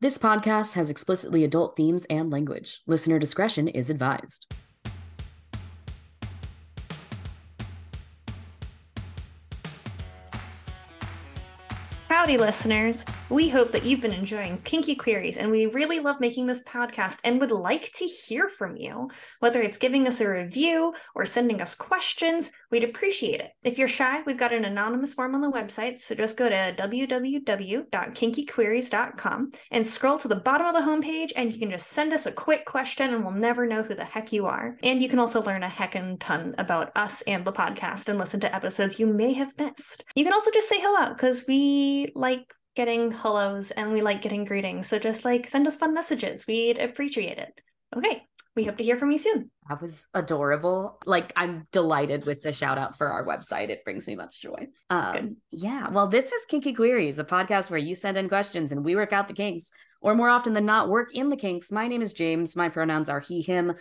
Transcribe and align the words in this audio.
This 0.00 0.16
podcast 0.16 0.74
has 0.74 0.90
explicitly 0.90 1.42
adult 1.42 1.74
themes 1.74 2.06
and 2.08 2.30
language. 2.30 2.82
Listener 2.86 3.18
discretion 3.18 3.66
is 3.66 3.90
advised. 3.90 4.46
Howdy, 12.28 12.36
listeners. 12.36 13.06
We 13.30 13.48
hope 13.48 13.72
that 13.72 13.86
you've 13.86 14.02
been 14.02 14.12
enjoying 14.12 14.58
Kinky 14.58 14.94
Queeries, 14.94 15.38
and 15.38 15.50
we 15.50 15.64
really 15.64 15.98
love 15.98 16.20
making 16.20 16.46
this 16.46 16.62
podcast 16.64 17.20
and 17.24 17.40
would 17.40 17.50
like 17.50 17.90
to 17.92 18.04
hear 18.04 18.50
from 18.50 18.76
you. 18.76 19.08
Whether 19.40 19.62
it's 19.62 19.78
giving 19.78 20.06
us 20.06 20.20
a 20.20 20.28
review 20.28 20.92
or 21.14 21.24
sending 21.24 21.62
us 21.62 21.74
questions, 21.74 22.50
we'd 22.70 22.84
appreciate 22.84 23.40
it. 23.40 23.52
If 23.64 23.78
you're 23.78 23.88
shy, 23.88 24.20
we've 24.26 24.36
got 24.36 24.52
an 24.52 24.66
anonymous 24.66 25.14
form 25.14 25.34
on 25.34 25.40
the 25.40 25.50
website, 25.50 26.00
so 26.00 26.14
just 26.14 26.36
go 26.36 26.50
to 26.50 26.74
www.kinkyqueeries.com 26.76 29.52
and 29.70 29.86
scroll 29.86 30.18
to 30.18 30.28
the 30.28 30.36
bottom 30.36 30.66
of 30.66 30.74
the 30.74 30.82
homepage, 30.82 31.32
and 31.34 31.50
you 31.50 31.58
can 31.58 31.70
just 31.70 31.86
send 31.86 32.12
us 32.12 32.26
a 32.26 32.32
quick 32.32 32.66
question, 32.66 33.14
and 33.14 33.24
we'll 33.24 33.32
never 33.32 33.66
know 33.66 33.82
who 33.82 33.94
the 33.94 34.04
heck 34.04 34.34
you 34.34 34.44
are. 34.44 34.76
And 34.82 35.00
you 35.00 35.08
can 35.08 35.18
also 35.18 35.40
learn 35.40 35.62
a 35.62 35.66
heckin' 35.66 36.20
ton 36.20 36.54
about 36.58 36.92
us 36.94 37.22
and 37.22 37.46
the 37.46 37.54
podcast 37.54 38.10
and 38.10 38.18
listen 38.18 38.40
to 38.40 38.54
episodes 38.54 39.00
you 39.00 39.06
may 39.06 39.32
have 39.32 39.58
missed. 39.58 40.04
You 40.14 40.24
can 40.24 40.34
also 40.34 40.50
just 40.50 40.68
say 40.68 40.78
hello, 40.78 41.14
because 41.14 41.46
we 41.48 42.12
like 42.18 42.52
getting 42.74 43.12
hellos 43.12 43.70
and 43.70 43.92
we 43.92 44.02
like 44.02 44.20
getting 44.20 44.44
greetings. 44.44 44.88
So 44.88 44.98
just 44.98 45.24
like 45.24 45.46
send 45.46 45.66
us 45.66 45.76
fun 45.76 45.94
messages. 45.94 46.46
We'd 46.46 46.78
appreciate 46.78 47.38
it. 47.38 47.60
Okay. 47.96 48.22
We 48.56 48.64
hope 48.64 48.76
to 48.78 48.82
hear 48.82 48.98
from 48.98 49.12
you 49.12 49.18
soon. 49.18 49.52
That 49.68 49.80
was 49.80 50.08
adorable. 50.14 50.98
Like 51.06 51.32
I'm 51.36 51.68
delighted 51.70 52.26
with 52.26 52.42
the 52.42 52.52
shout 52.52 52.76
out 52.76 52.98
for 52.98 53.06
our 53.06 53.24
website. 53.24 53.68
It 53.68 53.84
brings 53.84 54.08
me 54.08 54.16
much 54.16 54.40
joy. 54.40 54.66
Um, 54.90 55.36
yeah. 55.52 55.88
Well, 55.90 56.08
this 56.08 56.32
is 56.32 56.44
Kinky 56.46 56.72
Queeries, 56.72 57.20
a 57.20 57.24
podcast 57.24 57.70
where 57.70 57.78
you 57.78 57.94
send 57.94 58.16
in 58.16 58.28
questions 58.28 58.72
and 58.72 58.84
we 58.84 58.96
work 58.96 59.12
out 59.12 59.28
the 59.28 59.34
kinks, 59.34 59.70
or 60.00 60.16
more 60.16 60.28
often 60.28 60.54
than 60.54 60.66
not, 60.66 60.88
work 60.88 61.14
in 61.14 61.30
the 61.30 61.36
kinks. 61.36 61.70
My 61.70 61.86
name 61.86 62.02
is 62.02 62.12
James. 62.12 62.56
My 62.56 62.68
pronouns 62.68 63.08
are 63.08 63.20
he, 63.20 63.42
him. 63.42 63.74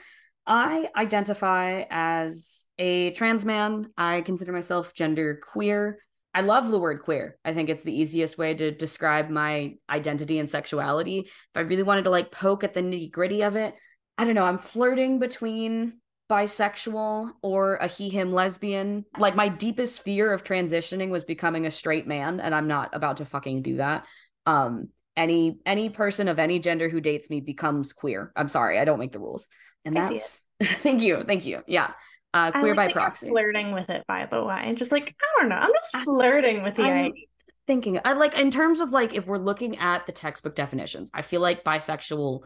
I 0.46 0.90
identify 0.96 1.86
as 1.90 2.66
a 2.78 3.12
trans 3.12 3.46
man. 3.46 3.90
I 3.98 4.22
consider 4.22 4.52
myself 4.52 4.94
gender 4.94 5.42
queer. 5.44 6.00
I 6.38 6.42
love 6.42 6.70
the 6.70 6.78
word 6.78 7.02
queer. 7.02 7.36
I 7.44 7.56
think 7.56 7.68
it's 7.68 7.82
the 7.82 8.00
easiest 8.00 8.38
way 8.38 8.54
to 8.54 8.70
describe 8.70 9.32
my 9.32 9.74
identity 9.90 10.38
and 10.38 10.48
sexuality. 10.48 11.22
If 11.22 11.32
I 11.56 11.62
really 11.62 11.82
wanted 11.82 12.04
to 12.04 12.12
like 12.12 12.32
poke 12.32 12.64
at 12.64 12.76
the 12.76 12.82
nitty 12.82 13.10
gritty 13.10 13.42
of 13.42 13.56
it, 13.56 13.74
I 14.20 14.26
don't 14.26 14.36
know. 14.36 14.44
I'm 14.44 14.60
flirting 14.60 15.18
between 15.18 15.94
bisexual 16.30 17.32
or 17.42 17.78
a 17.78 17.88
he 17.88 18.10
him 18.10 18.32
lesbian. 18.32 19.04
Like 19.18 19.36
my 19.36 19.50
deepest 19.50 20.04
fear 20.04 20.32
of 20.32 20.44
transitioning 20.44 21.10
was 21.10 21.26
becoming 21.26 21.66
a 21.66 21.72
straight 21.72 22.06
man 22.06 22.40
and 22.40 22.54
I'm 22.54 22.68
not 22.68 22.92
about 22.94 23.18
to 23.18 23.26
fucking 23.26 23.64
do 23.64 23.78
that. 23.78 24.06
Um 24.46 24.90
any 25.16 25.58
any 25.66 25.90
person 25.90 26.28
of 26.28 26.38
any 26.38 26.60
gender 26.60 26.88
who 26.88 27.02
dates 27.02 27.32
me 27.32 27.42
becomes 27.42 27.94
queer. 27.94 28.32
I'm 28.36 28.48
sorry, 28.48 28.78
I 28.78 28.86
don't 28.86 29.00
make 29.00 29.12
the 29.12 29.18
rules. 29.18 29.48
And 29.86 29.98
I 29.98 30.02
that's 30.02 30.40
thank 30.84 31.02
you. 31.02 31.24
Thank 31.26 31.48
you. 31.48 31.64
Yeah. 31.66 31.94
Uh 32.52 32.52
queer 32.52 32.76
like 32.76 32.76
by 32.76 32.88
proxy. 32.90 33.28
flirting 33.28 33.72
with 33.72 33.90
it, 33.90 34.06
by 34.08 34.26
the 34.26 34.44
way. 34.44 34.74
Just 34.76 34.92
like, 34.92 35.16
I 35.22 35.42
don't 35.42 35.50
know. 35.50 35.56
I'm 35.58 35.72
just 35.74 35.98
flirting 36.04 36.64
with 36.64 36.76
the 36.76 36.84
I'm 36.84 36.94
idea. 36.94 37.26
thinking 37.68 38.00
I 38.06 38.14
like 38.14 38.36
in 38.36 38.52
terms 38.52 38.80
of 38.80 38.92
like 38.92 39.14
if 39.14 39.26
we're 39.28 39.38
looking 39.38 39.78
at 39.78 40.06
the 40.06 40.12
textbook 40.12 40.56
definitions, 40.56 41.10
I 41.14 41.22
feel 41.22 41.42
like 41.42 41.64
bisexual 41.64 42.42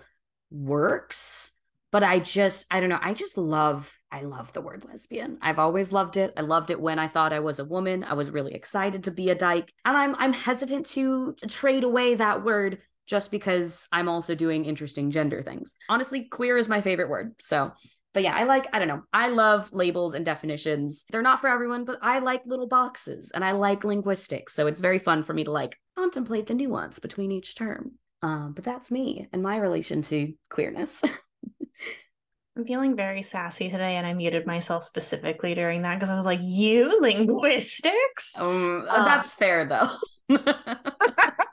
works, 0.52 1.52
but 1.92 2.03
I 2.03 2.20
just 2.20 2.66
I 2.72 2.80
don't 2.80 2.89
know, 2.89 3.00
I 3.02 3.14
just 3.14 3.38
love 3.38 3.92
I 4.11 4.22
love 4.22 4.52
the 4.53 4.61
word 4.61 4.86
lesbian. 4.86 5.38
I've 5.42 5.59
always 5.59 5.94
loved 5.94 6.17
it. 6.17 6.33
I 6.36 6.42
loved 6.42 6.70
it 6.70 6.81
when 6.81 7.00
I 7.00 7.08
thought 7.08 7.33
I 7.33 7.39
was 7.39 7.59
a 7.59 7.66
woman. 7.66 8.03
I 8.03 8.14
was 8.14 8.30
really 8.30 8.53
excited 8.53 9.05
to 9.05 9.11
be 9.11 9.30
a 9.30 9.36
dyke. 9.36 9.72
And 9.86 9.95
I'm 9.95 10.16
I'm 10.16 10.33
hesitant 10.33 10.88
to 10.88 11.36
trade 11.48 11.83
away 11.83 12.16
that 12.16 12.44
word 12.44 12.80
just 13.08 13.31
because 13.31 13.88
I'm 13.92 14.08
also 14.09 14.36
doing 14.36 14.66
interesting 14.66 15.11
gender 15.11 15.42
things. 15.42 15.73
Honestly, 15.89 16.26
queer 16.26 16.58
is 16.58 16.70
my 16.70 16.81
favorite 16.81 17.09
word. 17.09 17.36
So 17.39 17.72
but 18.14 18.23
yeah, 18.23 18.34
I 18.36 18.44
like, 18.44 18.67
I 18.73 18.80
don't 18.80 18.88
know. 18.88 19.04
I 19.14 19.30
love 19.30 19.72
labels 19.72 20.14
and 20.14 20.26
definitions. 20.26 21.06
They're 21.12 21.22
not 21.22 21.40
for 21.42 21.48
everyone, 21.50 21.86
but 21.86 21.99
I 22.02 22.20
like 22.20 22.42
little 22.45 22.67
boxes 22.67 23.32
and 23.33 23.44
I 23.44 23.52
like 23.52 23.83
linguistics. 23.83 24.54
So 24.54 24.67
it's 24.67 24.82
very 24.82 24.99
fun 24.99 25.23
for 25.23 25.33
me 25.33 25.44
to 25.45 25.52
like 25.52 25.77
contemplate 25.98 26.48
the 26.48 26.54
nuance 26.54 26.99
between 26.99 27.32
each 27.32 27.55
term. 27.55 27.94
Um, 28.22 28.54
but 28.54 28.64
that's 28.64 28.92
me 28.92 29.27
and 29.33 29.42
my 29.42 29.58
relation 29.58 30.02
to 30.04 30.33
queerness. 30.49 31.02
I'm 32.58 32.66
feeling 32.66 32.98
very 32.98 33.22
sassy 33.22 33.70
today, 33.70 33.95
and 33.95 34.05
I 34.05 34.14
muted 34.14 34.45
myself 34.45 34.83
specifically 34.83 35.55
during 35.55 35.83
that 35.83 35.95
because 35.95 36.10
I 36.10 36.16
was 36.16 36.26
like, 36.26 36.42
you 36.43 36.99
linguistics? 37.02 38.38
um, 38.38 38.86
Uh. 38.89 39.05
that's 39.05 39.33
fair 39.33 39.66
though. 39.66 39.89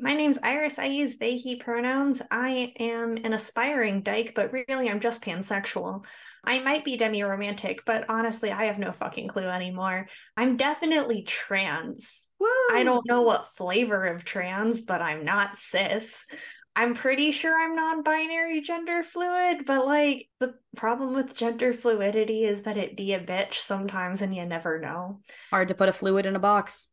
My 0.00 0.14
name's 0.14 0.38
Iris. 0.42 0.78
I 0.78 0.86
use 0.86 1.16
they, 1.16 1.36
he 1.36 1.56
pronouns. 1.56 2.22
I 2.30 2.72
am 2.78 3.16
an 3.24 3.32
aspiring 3.32 4.02
dyke, 4.02 4.32
but 4.34 4.52
really 4.52 4.88
I'm 4.88 5.00
just 5.00 5.22
pansexual. 5.22 6.04
I 6.44 6.58
might 6.58 6.84
be 6.84 6.96
demi 6.96 7.22
romantic, 7.22 7.84
but 7.84 8.06
honestly, 8.08 8.50
I 8.50 8.64
have 8.64 8.78
no 8.78 8.90
fucking 8.90 9.28
clue 9.28 9.48
anymore. 9.48 10.08
I'm 10.36 10.56
definitely 10.56 11.22
trans. 11.22 12.30
I 12.72 12.82
don't 12.82 13.06
know 13.06 13.22
what 13.22 13.54
flavor 13.56 14.06
of 14.06 14.24
trans, 14.24 14.80
but 14.80 15.02
I'm 15.02 15.24
not 15.24 15.58
cis. 15.58 16.26
I'm 16.74 16.94
pretty 16.94 17.32
sure 17.32 17.54
I'm 17.54 17.76
non 17.76 18.02
binary 18.02 18.62
gender 18.62 19.02
fluid, 19.02 19.66
but 19.66 19.86
like 19.86 20.28
the 20.40 20.54
problem 20.74 21.14
with 21.14 21.36
gender 21.36 21.74
fluidity 21.74 22.44
is 22.44 22.62
that 22.62 22.78
it 22.78 22.96
be 22.96 23.12
a 23.12 23.20
bitch 23.20 23.54
sometimes 23.54 24.22
and 24.22 24.34
you 24.34 24.46
never 24.46 24.80
know. 24.80 25.20
Hard 25.50 25.68
to 25.68 25.74
put 25.74 25.90
a 25.90 25.92
fluid 25.92 26.24
in 26.24 26.34
a 26.34 26.40
box. 26.40 26.88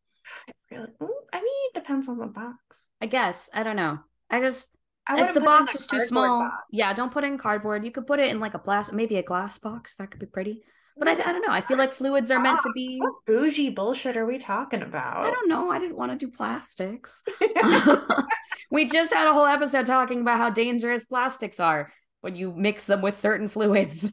Really, 0.79 1.13
I 1.34 1.38
mean, 1.38 1.69
it 1.73 1.79
depends 1.79 2.07
on 2.09 2.17
the 2.17 2.28
box. 2.28 2.88
I 3.01 3.06
guess. 3.06 3.50
I 3.53 3.63
don't 3.63 3.75
know. 3.75 4.00
I 4.29 4.40
just 4.41 4.67
I 5.07 5.22
if 5.22 5.34
the 5.34 5.34
put 5.34 5.35
it 5.35 5.38
in 5.38 5.45
box 5.45 5.75
is 5.75 5.88
too 5.88 6.00
small, 6.00 6.41
box. 6.41 6.56
yeah, 6.72 6.94
don't 6.94 7.12
put 7.12 7.23
it 7.23 7.28
in 7.28 7.38
cardboard. 7.38 7.84
You 7.84 7.91
could 7.91 8.07
put 8.07 8.19
it 8.19 8.29
in 8.29 8.40
like 8.40 8.53
a 8.53 8.59
glass, 8.59 8.91
maybe 8.91 9.18
a 9.18 9.23
glass 9.23 9.57
box. 9.57 9.95
That 9.95 10.12
could 10.12 10.19
be 10.19 10.25
pretty. 10.25 10.63
But 10.97 11.07
I, 11.07 11.12
I 11.13 11.31
don't 11.31 11.41
know. 11.41 11.53
I 11.53 11.62
feel 11.62 11.78
like 11.78 11.94
fluids 11.94 12.29
are 12.29 12.39
meant 12.39 12.59
to 12.62 12.72
be. 12.75 13.00
What 13.00 13.25
bougie 13.25 13.69
bullshit 13.69 14.18
are 14.18 14.25
we 14.25 14.38
talking 14.38 14.81
about? 14.81 15.25
I 15.25 15.31
don't 15.31 15.47
know. 15.47 15.72
I 15.72 15.79
didn't 15.79 15.95
want 15.95 16.12
to 16.12 16.18
do 16.18 16.29
plastics. 16.29 17.23
we 18.72 18.85
just 18.85 19.13
had 19.13 19.28
a 19.28 19.34
whole 19.34 19.45
episode 19.45 19.85
talking 19.85 20.22
about 20.22 20.38
how 20.38 20.50
dangerous 20.50 21.06
plastics 21.06 21.59
are 21.59 21.94
when 22.22 22.35
you 22.35 22.53
mix 22.53 22.84
them 22.84 23.01
with 23.01 23.18
certain 23.18 23.47
fluids. 23.47 24.12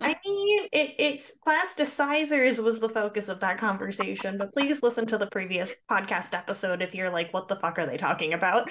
I 0.00 0.16
mean, 0.24 0.68
it, 0.72 0.94
it's 0.98 1.38
plasticizers 1.46 2.62
was 2.62 2.80
the 2.80 2.88
focus 2.88 3.28
of 3.28 3.40
that 3.40 3.58
conversation, 3.58 4.38
but 4.38 4.52
please 4.52 4.82
listen 4.82 5.06
to 5.06 5.18
the 5.18 5.26
previous 5.26 5.74
podcast 5.90 6.34
episode 6.34 6.82
if 6.82 6.94
you're 6.94 7.10
like, 7.10 7.32
what 7.32 7.48
the 7.48 7.56
fuck 7.56 7.78
are 7.78 7.86
they 7.86 7.96
talking 7.96 8.32
about? 8.32 8.70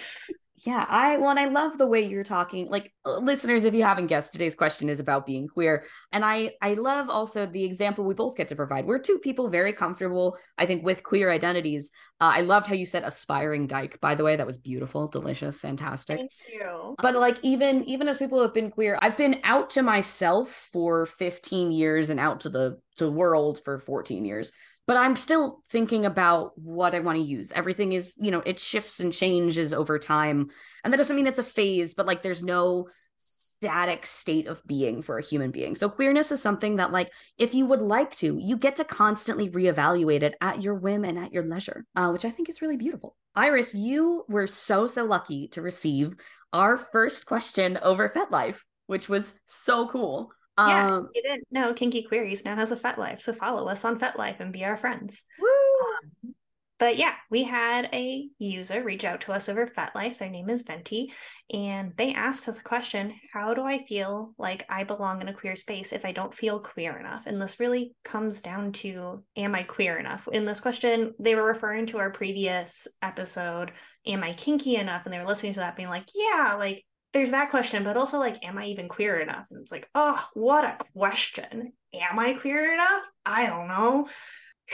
Yeah, 0.65 0.83
I 0.89 1.17
well, 1.17 1.29
and 1.29 1.39
I 1.39 1.45
love 1.45 1.77
the 1.77 1.85
way 1.85 2.03
you're 2.03 2.23
talking. 2.23 2.67
Like 2.67 2.91
uh, 3.05 3.17
listeners, 3.19 3.63
if 3.65 3.75
you 3.75 3.83
haven't 3.83 4.07
guessed, 4.07 4.31
today's 4.31 4.55
question 4.55 4.89
is 4.89 4.99
about 4.99 5.27
being 5.27 5.47
queer, 5.47 5.83
and 6.11 6.25
I 6.25 6.53
I 6.63 6.73
love 6.73 7.09
also 7.09 7.45
the 7.45 7.63
example 7.63 8.05
we 8.05 8.15
both 8.15 8.35
get 8.35 8.47
to 8.47 8.55
provide. 8.55 8.85
We're 8.85 8.97
two 8.97 9.19
people 9.19 9.49
very 9.51 9.71
comfortable, 9.71 10.35
I 10.57 10.65
think, 10.65 10.83
with 10.83 11.03
queer 11.03 11.31
identities. 11.31 11.91
Uh, 12.19 12.33
I 12.37 12.41
loved 12.41 12.65
how 12.65 12.73
you 12.73 12.87
said 12.87 13.03
aspiring 13.03 13.67
dyke. 13.67 13.99
By 14.01 14.15
the 14.15 14.23
way, 14.23 14.35
that 14.35 14.47
was 14.47 14.57
beautiful, 14.57 15.07
delicious, 15.07 15.59
fantastic. 15.59 16.17
Thank 16.17 16.31
you. 16.51 16.95
but 17.03 17.15
like 17.15 17.37
even 17.43 17.83
even 17.83 18.07
as 18.07 18.17
people 18.17 18.39
who 18.39 18.43
have 18.43 18.53
been 18.53 18.71
queer 18.71 18.97
i've 19.01 19.17
been 19.17 19.39
out 19.43 19.69
to 19.71 19.83
myself 19.83 20.69
for 20.73 21.05
15 21.05 21.71
years 21.71 22.09
and 22.09 22.19
out 22.19 22.39
to 22.41 22.49
the 22.49 22.79
the 22.97 23.11
world 23.11 23.61
for 23.63 23.79
14 23.79 24.25
years 24.25 24.51
but 24.87 24.97
i'm 24.97 25.15
still 25.15 25.61
thinking 25.69 26.05
about 26.05 26.51
what 26.57 26.95
i 26.95 26.99
want 26.99 27.17
to 27.17 27.23
use. 27.23 27.51
Everything 27.51 27.91
is 27.91 28.13
you 28.17 28.31
know 28.31 28.41
it 28.45 28.59
shifts 28.59 28.99
and 28.99 29.13
changes 29.13 29.73
over 29.73 29.99
time 29.99 30.49
and 30.83 30.91
that 30.91 30.97
doesn't 30.97 31.15
mean 31.15 31.27
it's 31.27 31.39
a 31.39 31.43
phase 31.43 31.93
but 31.93 32.07
like 32.07 32.23
there's 32.23 32.43
no 32.43 32.87
static 33.17 34.05
state 34.05 34.45
of 34.45 34.61
being 34.67 35.01
for 35.01 35.17
a 35.17 35.23
human 35.23 35.49
being. 35.49 35.73
So 35.73 35.89
queerness 35.89 36.31
is 36.31 36.39
something 36.39 36.75
that 36.75 36.91
like 36.91 37.11
if 37.39 37.55
you 37.55 37.65
would 37.65 37.81
like 37.81 38.15
to 38.17 38.37
you 38.39 38.55
get 38.57 38.75
to 38.75 38.83
constantly 38.83 39.49
reevaluate 39.49 40.21
it 40.21 40.35
at 40.39 40.61
your 40.61 40.75
whim 40.75 41.03
and 41.03 41.17
at 41.17 41.33
your 41.33 41.43
leisure 41.43 41.83
uh, 41.95 42.09
which 42.09 42.25
i 42.25 42.31
think 42.31 42.49
is 42.49 42.61
really 42.61 42.77
beautiful. 42.77 43.15
Iris 43.35 43.73
you 43.73 44.23
were 44.27 44.47
so 44.47 44.87
so 44.87 45.03
lucky 45.03 45.47
to 45.49 45.61
receive 45.61 46.15
our 46.53 46.77
first 46.91 47.25
question 47.25 47.77
over 47.81 48.09
FetLife, 48.09 48.59
which 48.87 49.09
was 49.09 49.33
so 49.47 49.87
cool. 49.87 50.31
Yeah, 50.57 50.87
Um, 50.87 51.09
you 51.13 51.21
didn't 51.21 51.47
know 51.51 51.73
Kinky 51.73 52.03
Queeries 52.03 52.45
now 52.45 52.55
has 52.55 52.71
a 52.71 52.75
FetLife, 52.77 53.21
so 53.21 53.33
follow 53.33 53.67
us 53.67 53.85
on 53.85 53.99
FetLife 53.99 54.39
and 54.39 54.51
be 54.53 54.63
our 54.63 54.77
friends. 54.77 55.23
woo! 55.39 56.31
But 56.79 56.97
yeah, 56.97 57.13
we 57.31 57.43
had 57.43 57.89
a 57.91 58.29
user 58.37 58.83
reach 58.83 59.03
out 59.03 59.21
to 59.21 59.31
us 59.31 59.49
over 59.49 59.65
FetLife. 59.65 60.19
Their 60.19 60.29
name 60.29 60.47
is 60.49 60.61
Venti, 60.61 61.11
and 61.51 61.91
they 61.97 62.13
asked 62.13 62.47
us 62.47 62.57
the 62.57 62.63
question 62.63 63.15
How 63.33 63.55
do 63.55 63.63
I 63.63 63.83
feel 63.85 64.35
like 64.37 64.63
I 64.69 64.83
belong 64.83 65.21
in 65.21 65.27
a 65.27 65.33
queer 65.33 65.55
space 65.55 65.91
if 65.91 66.05
I 66.05 66.11
don't 66.11 66.33
feel 66.33 66.59
queer 66.59 66.99
enough? 66.99 67.23
And 67.25 67.41
this 67.41 67.59
really 67.59 67.95
comes 68.03 68.41
down 68.41 68.73
to 68.73 69.23
Am 69.37 69.55
I 69.55 69.63
queer 69.63 69.97
enough? 69.97 70.27
In 70.31 70.45
this 70.45 70.59
question, 70.59 71.15
they 71.19 71.33
were 71.33 71.43
referring 71.43 71.87
to 71.87 71.97
our 71.97 72.11
previous 72.11 72.87
episode, 73.01 73.71
Am 74.05 74.23
I 74.23 74.33
kinky 74.33 74.75
enough? 74.75 75.05
And 75.05 75.13
they 75.13 75.17
were 75.19 75.25
listening 75.25 75.53
to 75.55 75.61
that, 75.61 75.77
being 75.77 75.89
like, 75.89 76.05
Yeah, 76.13 76.57
like 76.59 76.85
there's 77.13 77.31
that 77.31 77.49
question, 77.49 77.83
but 77.83 77.97
also 77.97 78.19
like, 78.19 78.43
Am 78.43 78.57
I 78.57 78.65
even 78.65 78.87
queer 78.87 79.19
enough? 79.19 79.45
And 79.51 79.61
it's 79.61 79.71
like, 79.71 79.89
Oh, 79.95 80.23
what 80.33 80.63
a 80.63 80.77
question. 80.95 81.73
Am 81.93 82.19
I 82.19 82.33
queer 82.33 82.73
enough? 82.73 83.03
I 83.25 83.45
don't 83.45 83.67
know 83.67 84.07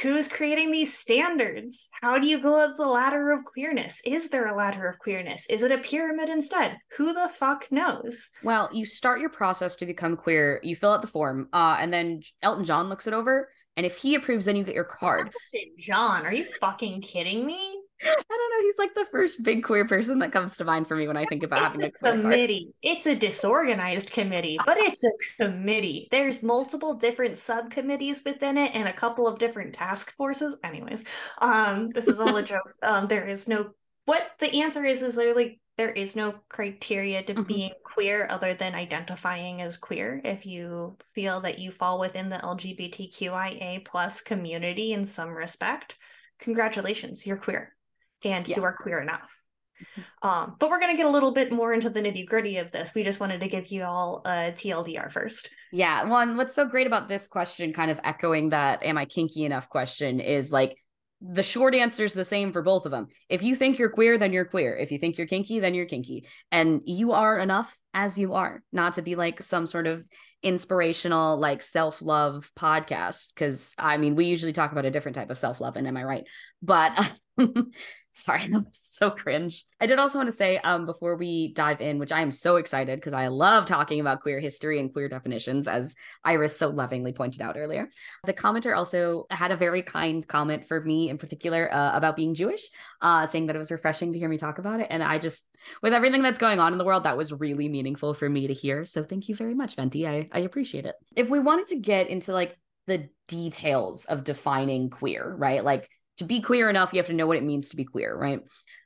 who's 0.02 0.28
creating 0.28 0.72
these 0.72 0.98
standards? 0.98 1.88
How 2.02 2.18
do 2.18 2.28
you 2.28 2.42
go 2.42 2.60
up 2.60 2.76
the 2.76 2.86
ladder 2.86 3.32
of 3.32 3.44
queerness? 3.46 4.02
Is 4.06 4.30
there 4.30 4.48
a 4.48 4.56
ladder 4.56 4.88
of 4.88 5.00
queerness? 5.00 5.46
Is 5.50 5.62
it 5.62 5.72
a 5.72 5.78
pyramid 5.78 6.30
instead? 6.30 6.78
Who 6.98 7.14
the 7.14 7.30
fuck 7.30 7.72
knows? 7.72 8.30
Well, 8.44 8.70
you 8.74 8.86
start 8.86 9.20
your 9.20 9.30
process 9.30 9.76
to 9.78 9.86
become 9.86 10.18
queer, 10.18 10.60
you 10.64 10.76
fill 10.76 10.94
out 10.94 11.02
the 11.02 11.08
form, 11.08 11.50
uh, 11.54 11.78
and 11.80 11.94
then 11.94 12.22
Elton 12.42 12.66
John 12.66 12.90
looks 12.90 13.08
it 13.08 13.14
over. 13.14 13.50
And 13.76 13.86
if 13.86 13.98
he 13.98 14.16
approves, 14.16 14.46
then 14.46 14.56
you 14.56 14.64
get 14.64 14.76
your 14.76 14.84
card. 14.84 15.32
John, 15.78 16.26
are 16.26 16.34
you 16.34 16.44
fucking 16.44 17.02
kidding 17.02 17.46
me? 17.46 17.83
I 18.04 18.24
don't 18.30 18.50
know. 18.52 18.62
He's 18.62 18.78
like 18.78 18.96
the 18.96 19.06
first 19.12 19.44
big 19.44 19.64
queer 19.64 19.86
person 19.88 20.20
that 20.20 20.32
comes 20.32 20.58
to 20.58 20.66
mind 20.66 20.88
for 20.88 20.96
me 20.96 21.08
when 21.08 21.18
I 21.18 21.26
think 21.26 21.44
about 21.44 21.76
it's 21.76 21.82
having 21.82 22.16
a, 22.16 22.20
a 22.20 22.22
committee. 22.22 22.64
Card. 22.66 22.98
It's 22.98 23.06
a 23.06 23.16
disorganized 23.16 24.12
committee, 24.12 24.58
but 24.66 24.78
it's 24.78 25.04
a 25.04 25.12
committee. 25.40 26.08
There's 26.12 26.44
multiple 26.44 26.94
different 26.94 27.38
subcommittees 27.38 28.24
within 28.26 28.58
it 28.58 28.72
and 28.74 28.88
a 28.88 28.94
couple 28.94 29.28
of 29.28 29.40
different 29.40 29.74
task 29.74 30.16
forces. 30.16 30.58
Anyways, 30.64 31.06
um, 31.40 31.90
this 31.90 32.08
is 32.08 32.20
all 32.20 32.36
a 32.36 32.44
joke. 32.54 32.74
Um, 32.82 33.08
there 33.08 33.28
is 33.28 33.48
no 33.48 33.72
what 34.06 34.24
the 34.40 34.62
answer 34.62 34.84
is 34.86 35.02
is 35.02 35.18
literally 35.18 35.60
there 35.78 35.92
is 35.92 36.16
no 36.16 36.36
criteria 36.50 37.24
to 37.24 37.34
mm-hmm. 37.34 37.44
being 37.44 37.72
queer 37.84 38.28
other 38.30 38.54
than 38.54 38.76
identifying 38.76 39.62
as 39.62 39.78
queer 39.78 40.22
if 40.24 40.46
you 40.46 40.98
feel 41.06 41.42
that 41.42 41.60
you 41.60 41.72
fall 41.72 42.00
within 42.00 42.30
the 42.30 42.38
lgbtqia 42.38 43.86
plus 43.86 44.22
community 44.22 44.94
in 44.94 45.06
some 45.06 45.30
respect 45.30 45.96
congratulations 46.40 47.26
you're 47.26 47.38
queer 47.38 47.76
and 48.26 48.48
yeah. 48.48 48.58
you 48.58 48.64
are 48.64 48.74
queer 48.74 49.00
enough. 49.00 49.40
Mm-hmm. 49.82 50.28
Um, 50.28 50.56
but 50.60 50.70
we're 50.70 50.80
going 50.80 50.94
to 50.94 50.98
get 50.98 51.06
a 51.06 51.12
little 51.12 51.32
bit 51.32 51.52
more 51.52 51.74
into 51.74 51.90
the 51.90 52.00
nitty 52.00 52.26
gritty 52.26 52.58
of 52.58 52.72
this. 52.72 52.94
We 52.96 53.04
just 53.04 53.20
wanted 53.20 53.42
to 53.42 53.48
give 53.48 53.68
you 53.68 53.84
all 53.84 54.22
a 54.26 54.54
TLDR 54.54 55.12
first. 55.12 55.50
Yeah. 55.72 56.06
One, 56.06 56.38
what's 56.38 56.56
so 56.56 56.66
great 56.66 56.88
about 56.88 57.10
this 57.10 57.28
question, 57.28 57.74
kind 57.74 57.92
of 57.92 58.00
echoing 58.04 58.50
that, 58.50 58.84
am 58.84 58.98
I 58.98 59.06
kinky 59.06 59.46
enough 59.46 59.70
question, 59.70 60.20
is 60.20 60.52
like 60.52 60.78
the 61.26 61.44
short 61.44 61.74
answer 61.74 62.04
is 62.04 62.14
the 62.14 62.26
same 62.26 62.52
for 62.52 62.62
both 62.62 62.86
of 62.86 62.92
them. 62.92 63.08
If 63.30 63.44
you 63.44 63.56
think 63.56 63.80
you're 63.80 63.90
queer, 63.90 64.18
then 64.18 64.34
you're 64.34 64.46
queer. 64.46 64.76
If 64.76 64.92
you 64.92 65.00
think 65.00 65.18
you're 65.18 65.28
kinky, 65.28 65.60
then 65.60 65.74
you're 65.74 65.86
kinky. 65.86 66.28
And 66.52 66.82
you 66.86 67.14
are 67.14 67.40
enough 67.40 67.78
as 67.94 68.18
you 68.18 68.34
are, 68.34 68.62
not 68.74 68.94
to 68.94 69.02
be 69.02 69.16
like 69.16 69.42
some 69.42 69.66
sort 69.66 69.88
of 69.88 70.04
inspirational, 70.42 71.40
like 71.40 71.62
self 71.62 72.02
love 72.02 72.52
podcast. 72.60 73.34
Cause 73.38 73.74
I 73.78 73.98
mean, 73.98 74.16
we 74.16 74.26
usually 74.26 74.52
talk 74.52 74.74
about 74.74 74.86
a 74.86 74.92
different 74.92 75.16
type 75.16 75.30
of 75.30 75.38
self 75.38 75.62
love, 75.62 75.78
and 75.78 75.88
am 75.88 75.96
I 75.96 76.04
right? 76.04 76.26
But 76.62 77.18
Sorry, 78.16 78.44
I'm 78.54 78.68
so 78.72 79.10
cringe. 79.10 79.66
I 79.82 79.88
did 79.88 79.98
also 79.98 80.20
want 80.20 80.28
to 80.28 80.36
say 80.36 80.58
um, 80.58 80.86
before 80.86 81.16
we 81.16 81.52
dive 81.54 81.82
in, 81.82 81.98
which 81.98 82.12
I 82.12 82.22
am 82.22 82.32
so 82.32 82.58
excited 82.58 83.00
because 83.00 83.12
I 83.14 83.28
love 83.28 83.66
talking 83.66 84.00
about 84.00 84.22
queer 84.22 84.40
history 84.40 84.80
and 84.80 84.94
queer 84.94 85.10
definitions, 85.10 85.68
as 85.68 85.96
Iris 86.24 86.56
so 86.56 86.70
lovingly 86.70 87.12
pointed 87.12 87.42
out 87.42 87.58
earlier. 87.58 87.90
The 88.26 88.34
commenter 88.34 88.78
also 88.78 89.26
had 89.32 89.52
a 89.52 89.58
very 89.58 89.82
kind 89.82 90.26
comment 90.28 90.68
for 90.68 90.80
me 90.80 91.10
in 91.10 91.18
particular 91.18 91.74
uh, 91.74 91.98
about 91.98 92.16
being 92.16 92.36
Jewish, 92.36 92.70
uh, 93.02 93.26
saying 93.26 93.48
that 93.48 93.56
it 93.56 93.60
was 93.60 93.72
refreshing 93.72 94.14
to 94.14 94.20
hear 94.20 94.30
me 94.30 94.38
talk 94.38 94.60
about 94.60 94.80
it. 94.80 94.88
And 94.92 95.02
I 95.02 95.18
just, 95.18 95.46
with 95.82 95.94
everything 95.94 96.22
that's 96.22 96.38
going 96.38 96.60
on 96.60 96.72
in 96.72 96.78
the 96.78 96.86
world, 96.86 97.06
that 97.06 97.18
was 97.18 97.34
really 97.34 97.68
meaningful 97.68 98.14
for 98.14 98.30
me 98.30 98.46
to 98.46 98.54
hear. 98.54 98.86
So 98.86 99.04
thank 99.04 99.28
you 99.28 99.34
very 99.34 99.56
much, 99.56 99.76
Venti. 99.76 100.08
I, 100.08 100.30
I 100.32 100.40
appreciate 100.40 100.86
it. 100.86 100.96
If 101.16 101.32
we 101.32 101.40
wanted 101.40 101.68
to 101.68 101.78
get 101.78 102.10
into 102.10 102.32
like 102.32 102.58
the 102.86 103.10
details 103.28 104.06
of 104.06 104.24
defining 104.24 104.92
queer, 104.92 105.34
right? 105.36 105.64
Like 105.64 105.90
to 106.18 106.24
be 106.24 106.42
queer 106.42 106.70
enough, 106.70 106.94
you 106.94 107.00
have 107.00 107.08
to 107.08 107.14
know 107.14 107.28
what 107.28 107.38
it 107.38 107.44
means 107.44 107.70
to 107.70 107.76
be 107.76 107.86
queer, 107.86 108.16
right? 108.16 108.42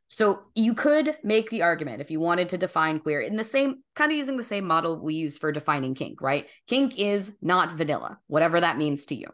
So 0.09 0.44
you 0.56 0.74
could 0.74 1.18
make 1.24 1.50
the 1.50 1.63
argument 1.63 2.01
if 2.01 2.12
you 2.12 2.19
wanted 2.19 2.50
to 2.50 2.57
define 2.57 3.00
queer 3.00 3.19
in 3.19 3.35
the 3.35 3.44
same 3.44 3.83
kind 3.95 4.12
of 4.12 4.18
using 4.18 4.38
the 4.38 4.44
same 4.44 4.65
model 4.65 5.01
we 5.01 5.15
use 5.15 5.38
for 5.38 5.51
defining 5.51 5.95
kink, 5.95 6.21
right? 6.21 6.47
Kink 6.68 6.97
is 6.97 7.33
not 7.41 7.74
vanilla, 7.74 8.18
whatever 8.27 8.62
that 8.62 8.77
means 8.77 9.06
to 9.07 9.15
you. 9.15 9.27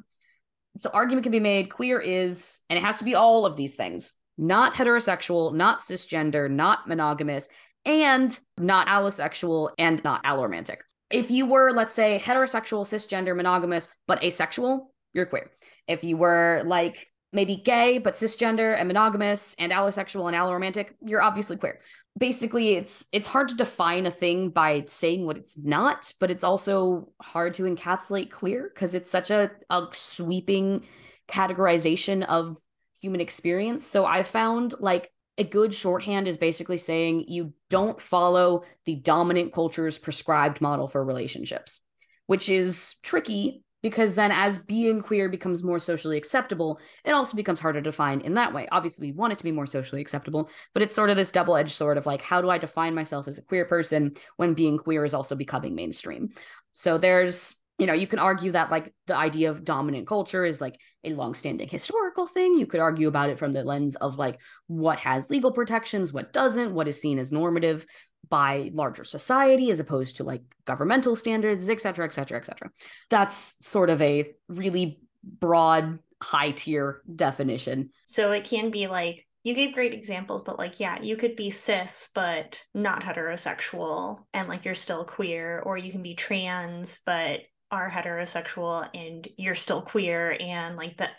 So 0.77 0.89
argument 0.91 1.23
can 1.23 1.31
be 1.31 1.39
made 1.39 1.69
queer 1.69 1.99
is 1.99 2.59
and 2.69 2.77
it 2.77 2.83
has 2.83 2.97
to 2.97 3.03
be 3.03 3.13
all 3.13 3.45
of 3.45 3.55
these 3.55 3.75
things. 3.75 4.13
Not 4.35 4.73
heterosexual, 4.73 5.53
not 5.53 5.81
cisgender, 5.81 6.49
not 6.49 6.87
monogamous, 6.87 7.47
and 7.85 8.37
not 8.57 8.87
allosexual 8.87 9.71
and 9.77 10.03
not 10.03 10.23
alloromantic. 10.23 10.77
If 11.11 11.29
you 11.29 11.45
were, 11.45 11.71
let's 11.71 11.93
say, 11.93 12.19
heterosexual, 12.23 12.87
cisgender, 12.87 13.35
monogamous, 13.35 13.89
but 14.07 14.23
asexual, 14.23 14.91
you're 15.13 15.27
queer. 15.27 15.51
If 15.87 16.03
you 16.03 16.17
were 16.17 16.63
like 16.65 17.07
maybe 17.33 17.55
gay 17.55 17.97
but 17.97 18.15
cisgender 18.15 18.77
and 18.77 18.87
monogamous 18.87 19.55
and 19.59 19.71
allosexual 19.71 20.27
and 20.27 20.35
alloromantic 20.35 20.91
you're 21.03 21.21
obviously 21.21 21.57
queer. 21.57 21.79
Basically 22.17 22.75
it's 22.75 23.05
it's 23.11 23.27
hard 23.27 23.49
to 23.49 23.55
define 23.55 24.05
a 24.05 24.11
thing 24.11 24.49
by 24.49 24.85
saying 24.87 25.25
what 25.25 25.37
it's 25.37 25.57
not 25.57 26.13
but 26.19 26.31
it's 26.31 26.43
also 26.43 27.09
hard 27.21 27.53
to 27.55 27.63
encapsulate 27.63 28.31
queer 28.31 28.71
because 28.73 28.95
it's 28.95 29.11
such 29.11 29.31
a, 29.31 29.51
a 29.69 29.87
sweeping 29.91 30.85
categorization 31.27 32.23
of 32.23 32.57
human 33.01 33.19
experience. 33.19 33.85
So 33.85 34.05
i 34.05 34.23
found 34.23 34.75
like 34.79 35.11
a 35.39 35.43
good 35.43 35.73
shorthand 35.73 36.27
is 36.27 36.37
basically 36.37 36.77
saying 36.77 37.25
you 37.27 37.53
don't 37.71 37.99
follow 37.99 38.63
the 38.85 38.95
dominant 38.95 39.51
culture's 39.51 39.97
prescribed 39.97 40.61
model 40.61 40.87
for 40.87 41.03
relationships 41.03 41.81
which 42.27 42.49
is 42.49 42.95
tricky 43.03 43.62
because 43.83 44.15
then 44.15 44.31
as 44.31 44.57
being 44.57 45.01
queer 45.01 45.29
becomes 45.29 45.63
more 45.63 45.77
socially 45.77 46.17
acceptable 46.17 46.79
it 47.05 47.11
also 47.11 47.35
becomes 47.35 47.59
harder 47.59 47.79
to 47.79 47.91
define 47.91 48.21
in 48.21 48.33
that 48.33 48.53
way. 48.53 48.67
Obviously 48.71 49.11
we 49.11 49.17
want 49.17 49.33
it 49.33 49.37
to 49.37 49.43
be 49.43 49.51
more 49.51 49.67
socially 49.67 50.01
acceptable 50.01 50.49
but 50.73 50.81
it's 50.81 50.95
sort 50.95 51.11
of 51.11 51.17
this 51.17 51.29
double-edged 51.29 51.71
sword 51.71 51.97
of 51.97 52.07
like 52.07 52.21
how 52.21 52.41
do 52.41 52.49
i 52.49 52.57
define 52.57 52.95
myself 52.95 53.27
as 53.27 53.37
a 53.37 53.41
queer 53.43 53.65
person 53.65 54.15
when 54.37 54.55
being 54.55 54.79
queer 54.79 55.05
is 55.05 55.13
also 55.13 55.35
becoming 55.35 55.75
mainstream? 55.75 56.29
So 56.71 56.97
there's 56.97 57.57
you 57.79 57.87
know 57.87 57.93
you 57.93 58.07
can 58.07 58.19
argue 58.19 58.51
that 58.51 58.71
like 58.71 58.93
the 59.07 59.15
idea 59.15 59.49
of 59.49 59.65
dominant 59.65 60.07
culture 60.07 60.45
is 60.45 60.61
like 60.61 60.79
a 61.03 61.13
long-standing 61.13 61.67
historical 61.67 62.27
thing. 62.27 62.57
You 62.57 62.67
could 62.67 62.79
argue 62.79 63.07
about 63.07 63.29
it 63.29 63.39
from 63.39 63.51
the 63.51 63.63
lens 63.63 63.95
of 63.97 64.17
like 64.17 64.39
what 64.67 64.99
has 64.99 65.29
legal 65.29 65.51
protections 65.51 66.13
what 66.13 66.33
doesn't 66.33 66.73
what 66.73 66.87
is 66.87 67.01
seen 67.01 67.19
as 67.19 67.31
normative 67.31 67.85
by 68.29 68.71
larger 68.73 69.03
society 69.03 69.69
as 69.69 69.79
opposed 69.79 70.17
to 70.17 70.23
like 70.23 70.41
governmental 70.65 71.15
standards, 71.15 71.69
et 71.69 71.81
cetera, 71.81 72.05
et 72.05 72.13
cetera, 72.13 72.37
et 72.37 72.45
cetera. 72.45 72.71
That's 73.09 73.55
sort 73.61 73.89
of 73.89 74.01
a 74.01 74.31
really 74.47 74.99
broad, 75.23 75.99
high 76.21 76.51
tier 76.51 77.01
definition. 77.15 77.89
So 78.05 78.31
it 78.31 78.45
can 78.45 78.71
be 78.71 78.87
like, 78.87 79.27
you 79.43 79.53
gave 79.53 79.73
great 79.73 79.93
examples, 79.93 80.41
but 80.41 80.57
like, 80.57 80.79
yeah, 80.79 81.01
you 81.01 81.17
could 81.17 81.35
be 81.35 81.49
cis, 81.49 82.09
but 82.15 82.63
not 82.73 83.03
heterosexual, 83.03 84.19
and 84.33 84.47
like 84.47 84.63
you're 84.63 84.73
still 84.73 85.03
queer, 85.03 85.61
or 85.65 85.77
you 85.77 85.91
can 85.91 86.01
be 86.01 86.15
trans, 86.15 86.99
but 87.05 87.41
are 87.69 87.89
heterosexual 87.89 88.87
and 88.93 89.27
you're 89.35 89.55
still 89.55 89.81
queer, 89.81 90.37
and 90.39 90.77
like 90.77 90.95
the 90.97 91.09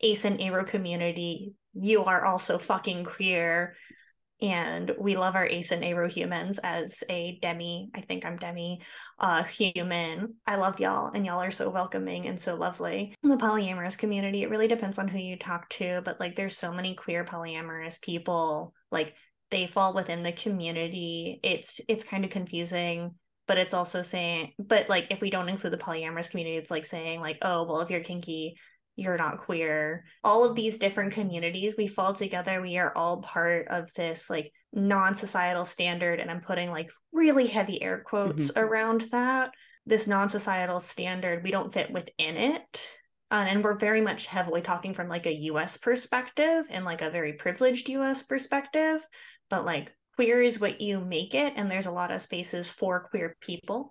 ace 0.00 0.24
and 0.24 0.38
aro 0.38 0.66
community, 0.66 1.52
you 1.74 2.04
are 2.04 2.24
also 2.24 2.56
fucking 2.56 3.04
queer 3.04 3.76
and 4.42 4.92
we 4.98 5.16
love 5.16 5.36
our 5.36 5.46
ace 5.46 5.70
and 5.70 5.82
aro 5.82 6.10
humans 6.10 6.58
as 6.62 7.02
a 7.08 7.38
demi 7.40 7.90
i 7.94 8.00
think 8.00 8.24
i'm 8.24 8.36
demi 8.36 8.80
uh 9.18 9.44
human. 9.44 10.34
I 10.46 10.56
love 10.56 10.80
y'all 10.80 11.12
and 11.12 11.24
y'all 11.24 11.42
are 11.42 11.50
so 11.50 11.70
welcoming 11.70 12.26
and 12.26 12.40
so 12.40 12.56
lovely. 12.56 13.14
In 13.22 13.30
the 13.30 13.36
polyamorous 13.36 13.96
community 13.96 14.42
it 14.42 14.50
really 14.50 14.68
depends 14.68 14.98
on 14.98 15.08
who 15.08 15.18
you 15.18 15.36
talk 15.36 15.68
to 15.70 16.02
but 16.04 16.18
like 16.18 16.36
there's 16.36 16.56
so 16.56 16.72
many 16.72 16.94
queer 16.94 17.24
polyamorous 17.24 18.00
people 18.00 18.74
like 18.90 19.14
they 19.50 19.66
fall 19.66 19.94
within 19.94 20.22
the 20.22 20.32
community. 20.32 21.38
It's 21.42 21.80
it's 21.88 22.04
kind 22.04 22.24
of 22.24 22.30
confusing 22.30 23.14
but 23.46 23.58
it's 23.58 23.74
also 23.74 24.02
saying 24.02 24.52
but 24.58 24.88
like 24.88 25.06
if 25.10 25.20
we 25.20 25.30
don't 25.30 25.48
include 25.48 25.72
the 25.72 25.78
polyamorous 25.78 26.30
community 26.30 26.56
it's 26.56 26.70
like 26.70 26.86
saying 26.86 27.20
like 27.20 27.38
oh 27.42 27.62
well 27.64 27.80
if 27.80 27.90
you're 27.90 28.00
kinky 28.00 28.56
you're 28.96 29.16
not 29.16 29.38
queer 29.38 30.04
all 30.22 30.44
of 30.44 30.54
these 30.54 30.78
different 30.78 31.12
communities 31.12 31.74
we 31.76 31.86
fall 31.86 32.14
together 32.14 32.60
we 32.60 32.78
are 32.78 32.96
all 32.96 33.20
part 33.22 33.66
of 33.68 33.92
this 33.94 34.30
like 34.30 34.52
non-societal 34.72 35.64
standard 35.64 36.20
and 36.20 36.30
i'm 36.30 36.40
putting 36.40 36.70
like 36.70 36.90
really 37.12 37.46
heavy 37.46 37.82
air 37.82 38.02
quotes 38.06 38.50
mm-hmm. 38.50 38.60
around 38.60 39.02
that 39.12 39.50
this 39.86 40.06
non-societal 40.06 40.80
standard 40.80 41.42
we 41.42 41.50
don't 41.50 41.72
fit 41.72 41.90
within 41.92 42.36
it 42.36 42.88
uh, 43.30 43.44
and 43.48 43.64
we're 43.64 43.78
very 43.78 44.00
much 44.00 44.26
heavily 44.26 44.60
talking 44.60 44.94
from 44.94 45.08
like 45.08 45.26
a 45.26 45.34
us 45.34 45.76
perspective 45.76 46.66
and 46.70 46.84
like 46.84 47.02
a 47.02 47.10
very 47.10 47.32
privileged 47.32 47.88
us 47.90 48.22
perspective 48.22 49.04
but 49.50 49.64
like 49.64 49.92
queer 50.14 50.40
is 50.40 50.60
what 50.60 50.80
you 50.80 51.00
make 51.00 51.34
it 51.34 51.52
and 51.56 51.70
there's 51.70 51.86
a 51.86 51.92
lot 51.92 52.12
of 52.12 52.20
spaces 52.20 52.70
for 52.70 53.08
queer 53.10 53.36
people 53.40 53.90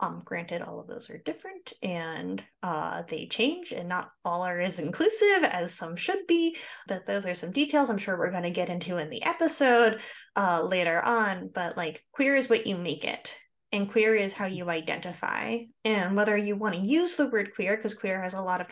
um, 0.00 0.22
granted, 0.24 0.62
all 0.62 0.80
of 0.80 0.86
those 0.86 1.08
are 1.10 1.18
different 1.18 1.72
and 1.82 2.42
uh, 2.62 3.02
they 3.08 3.26
change, 3.26 3.72
and 3.72 3.88
not 3.88 4.10
all 4.24 4.42
are 4.42 4.60
as 4.60 4.78
inclusive 4.80 5.44
as 5.44 5.74
some 5.74 5.96
should 5.96 6.26
be. 6.26 6.56
But 6.88 7.06
those 7.06 7.26
are 7.26 7.34
some 7.34 7.52
details 7.52 7.90
I'm 7.90 7.98
sure 7.98 8.18
we're 8.18 8.30
going 8.30 8.42
to 8.42 8.50
get 8.50 8.68
into 8.68 8.98
in 8.98 9.10
the 9.10 9.24
episode 9.24 10.00
uh, 10.36 10.62
later 10.62 11.00
on. 11.00 11.50
But 11.54 11.76
like, 11.76 12.04
queer 12.12 12.36
is 12.36 12.48
what 12.48 12.66
you 12.66 12.76
make 12.76 13.04
it 13.04 13.36
and 13.74 13.90
queer 13.90 14.14
is 14.14 14.32
how 14.32 14.46
you 14.46 14.70
identify. 14.70 15.58
And 15.84 16.16
whether 16.16 16.36
you 16.36 16.54
want 16.54 16.76
to 16.76 16.80
use 16.80 17.16
the 17.16 17.26
word 17.26 17.54
queer 17.54 17.76
because 17.76 17.92
queer 17.92 18.22
has 18.22 18.34
a 18.34 18.40
lot 18.40 18.60
of 18.60 18.68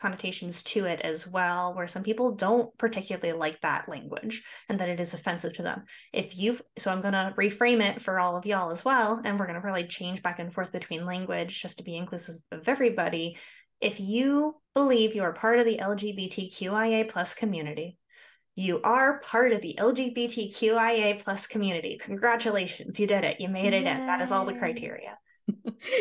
connotations 0.00 0.62
to 0.62 0.84
it 0.84 1.00
as 1.00 1.26
well 1.26 1.74
where 1.74 1.88
some 1.88 2.04
people 2.04 2.32
don't 2.32 2.76
particularly 2.78 3.36
like 3.36 3.60
that 3.62 3.88
language 3.88 4.44
and 4.68 4.78
that 4.78 4.88
it 4.88 5.00
is 5.00 5.14
offensive 5.14 5.54
to 5.54 5.62
them. 5.62 5.82
If 6.12 6.38
you've 6.38 6.62
so 6.78 6.92
i'm 6.92 7.02
going 7.02 7.14
to 7.14 7.34
reframe 7.36 7.82
it 7.82 8.00
for 8.00 8.20
all 8.20 8.36
of 8.36 8.46
y'all 8.46 8.70
as 8.70 8.84
well 8.84 9.20
and 9.24 9.38
we're 9.38 9.46
going 9.46 9.56
to 9.56 9.60
probably 9.60 9.86
change 9.86 10.22
back 10.22 10.38
and 10.38 10.54
forth 10.54 10.70
between 10.70 11.06
language 11.06 11.60
just 11.60 11.78
to 11.78 11.84
be 11.84 11.96
inclusive 11.96 12.36
of 12.52 12.68
everybody. 12.68 13.36
If 13.80 13.98
you 13.98 14.54
believe 14.74 15.16
you 15.16 15.24
are 15.24 15.32
part 15.32 15.58
of 15.58 15.66
the 15.66 15.78
LGBTQIA 15.78 17.08
plus 17.08 17.34
community, 17.34 17.98
you 18.56 18.80
are 18.82 19.20
part 19.20 19.52
of 19.52 19.60
the 19.60 19.76
LGBTQIA 19.78 21.22
plus 21.22 21.46
community. 21.46 21.98
Congratulations, 22.00 23.00
you 23.00 23.06
did 23.06 23.24
it. 23.24 23.40
You 23.40 23.48
made 23.48 23.72
it 23.72 23.84
Yay. 23.84 23.90
in. 23.90 24.06
That 24.06 24.20
is 24.20 24.30
all 24.30 24.44
the 24.44 24.54
criteria. 24.58 25.18